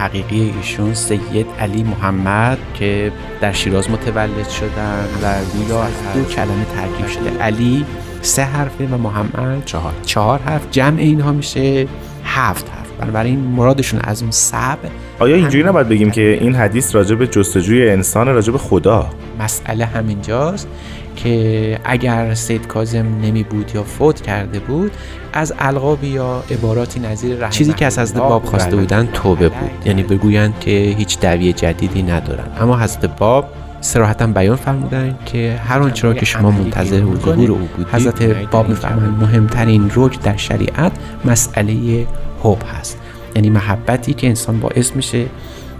حقیقی 0.00 0.54
ایشون 0.56 0.94
سید 0.94 1.46
علی 1.58 1.82
محمد 1.82 2.58
که 2.74 3.12
در 3.40 3.52
شیراز 3.52 3.90
متولد 3.90 4.48
شدن 4.48 5.04
و 5.22 5.44
گویا 5.44 5.86
دو 6.14 6.24
کلمه 6.24 6.64
ترکیب 6.64 7.06
شده. 7.06 7.38
علی 7.42 7.84
سه 8.22 8.42
حرفه 8.42 8.86
و 8.86 8.96
محمد 8.96 9.64
چهار. 9.64 9.92
چهار 10.06 10.38
حرف. 10.38 10.70
جمع 10.70 10.98
اینها 10.98 11.32
میشه 11.32 11.88
هفت 12.24 12.70
حرف. 12.70 12.90
بنابراین 13.00 13.40
مرادشون 13.40 14.00
از 14.00 14.22
اون 14.22 14.30
سب 14.30 14.78
آیا 15.20 15.36
اینجوری 15.36 15.64
نباید 15.64 15.88
بگیم 15.88 16.10
که 16.10 16.38
این 16.40 16.54
حدیث 16.54 16.94
راجع 16.94 17.14
به 17.14 17.26
جستجوی 17.26 17.90
انسان 17.90 18.26
راجع 18.26 18.52
به 18.52 18.58
خدا؟ 18.58 19.10
مسئله 19.40 19.84
همینجاست 19.84 20.68
که 21.16 21.78
اگر 21.84 22.34
سید 22.34 22.66
کازم 22.66 23.06
نمی 23.22 23.42
بود 23.42 23.72
یا 23.74 23.82
فوت 23.82 24.20
کرده 24.20 24.58
بود 24.58 24.92
از 25.32 25.54
القاب 25.58 26.04
یا 26.04 26.42
عباراتی 26.50 27.00
نظیر 27.00 27.48
چیزی 27.48 27.72
که 27.72 27.86
از 27.86 27.98
حضرت 27.98 28.18
باب 28.18 28.44
خواسته 28.44 28.76
بودن 28.76 29.08
توبه 29.12 29.48
بود. 29.48 29.70
یعنی 29.84 30.02
بگویند 30.02 30.54
که 30.60 30.70
هیچ 30.70 31.18
دعوی 31.18 31.52
جدیدی 31.52 32.02
ندارن. 32.02 32.46
اما 32.60 32.78
حضرت 32.78 33.16
باب 33.16 33.44
سراحتا 33.80 34.26
بیان 34.26 34.56
فرمودن 34.56 35.18
که 35.26 35.60
هر 35.64 35.78
آنچه 35.78 36.08
را 36.08 36.14
که 36.14 36.24
شما 36.24 36.50
منتظر 36.50 37.00
ظهور 37.00 37.50
او 37.50 37.68
بودید 37.76 37.94
حضرت 37.94 38.22
باب 38.50 38.68
میفرمایند 38.68 39.18
مهمترین 39.20 39.90
رکن 39.94 40.20
در 40.22 40.36
شریعت 40.36 40.92
مسئله 41.24 42.06
حب 42.42 42.62
هست. 42.78 42.99
یعنی 43.34 43.50
محبتی 43.50 44.14
که 44.14 44.26
انسان 44.26 44.60
باعث 44.60 44.96
میشه 44.96 45.26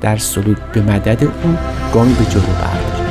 در 0.01 0.17
سلوک 0.17 0.59
به 0.73 0.83
مدد 0.83 1.25
او 1.25 1.57
گامی 1.95 2.15
به 2.15 2.25
جلو 2.25 2.43
برداره. 2.43 3.11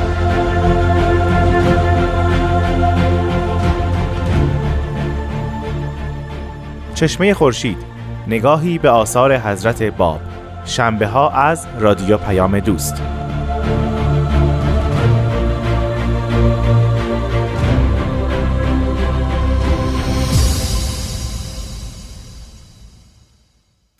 چشمه 6.94 7.34
خورشید 7.34 7.76
نگاهی 8.26 8.78
به 8.78 8.90
آثار 8.90 9.36
حضرت 9.36 9.82
باب. 9.82 10.20
شنبه 10.64 11.06
ها 11.06 11.30
از 11.30 11.66
رادیو 11.78 12.16
پیام 12.18 12.58
دوست. 12.58 13.19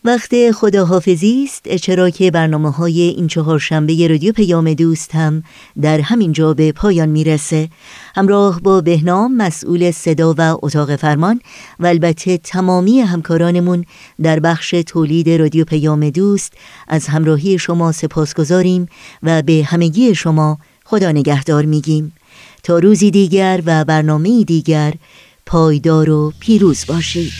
وقت 0.05 0.51
خداحافظی 0.51 1.43
است 1.43 1.75
چرا 1.75 2.09
که 2.09 2.31
برنامه 2.31 2.71
های 2.71 3.01
این 3.01 3.27
چهار 3.27 3.59
شنبه 3.59 4.07
رادیو 4.07 4.33
پیام 4.33 4.73
دوست 4.73 5.15
هم 5.15 5.43
در 5.81 6.01
همین 6.01 6.31
جا 6.31 6.53
به 6.53 6.71
پایان 6.71 7.09
می‌رسه. 7.09 7.69
همراه 8.15 8.61
با 8.61 8.81
بهنام 8.81 9.35
مسئول 9.35 9.91
صدا 9.91 10.35
و 10.37 10.57
اتاق 10.61 10.95
فرمان 10.95 11.41
و 11.79 11.85
البته 11.85 12.37
تمامی 12.37 12.99
همکارانمون 12.99 13.85
در 14.21 14.39
بخش 14.39 14.69
تولید 14.69 15.29
رادیو 15.29 15.65
پیام 15.65 16.09
دوست 16.09 16.53
از 16.87 17.07
همراهی 17.07 17.59
شما 17.59 17.91
سپاس 17.91 18.33
گذاریم 18.33 18.87
و 19.23 19.41
به 19.41 19.63
همگی 19.67 20.15
شما 20.15 20.57
خدا 20.85 21.11
نگهدار 21.11 21.65
میگیم. 21.65 22.13
تا 22.63 22.79
روزی 22.79 23.11
دیگر 23.11 23.61
و 23.65 23.85
برنامه 23.85 24.43
دیگر 24.43 24.93
پایدار 25.45 26.09
و 26.09 26.33
پیروز 26.39 26.85
باشید. 26.87 27.33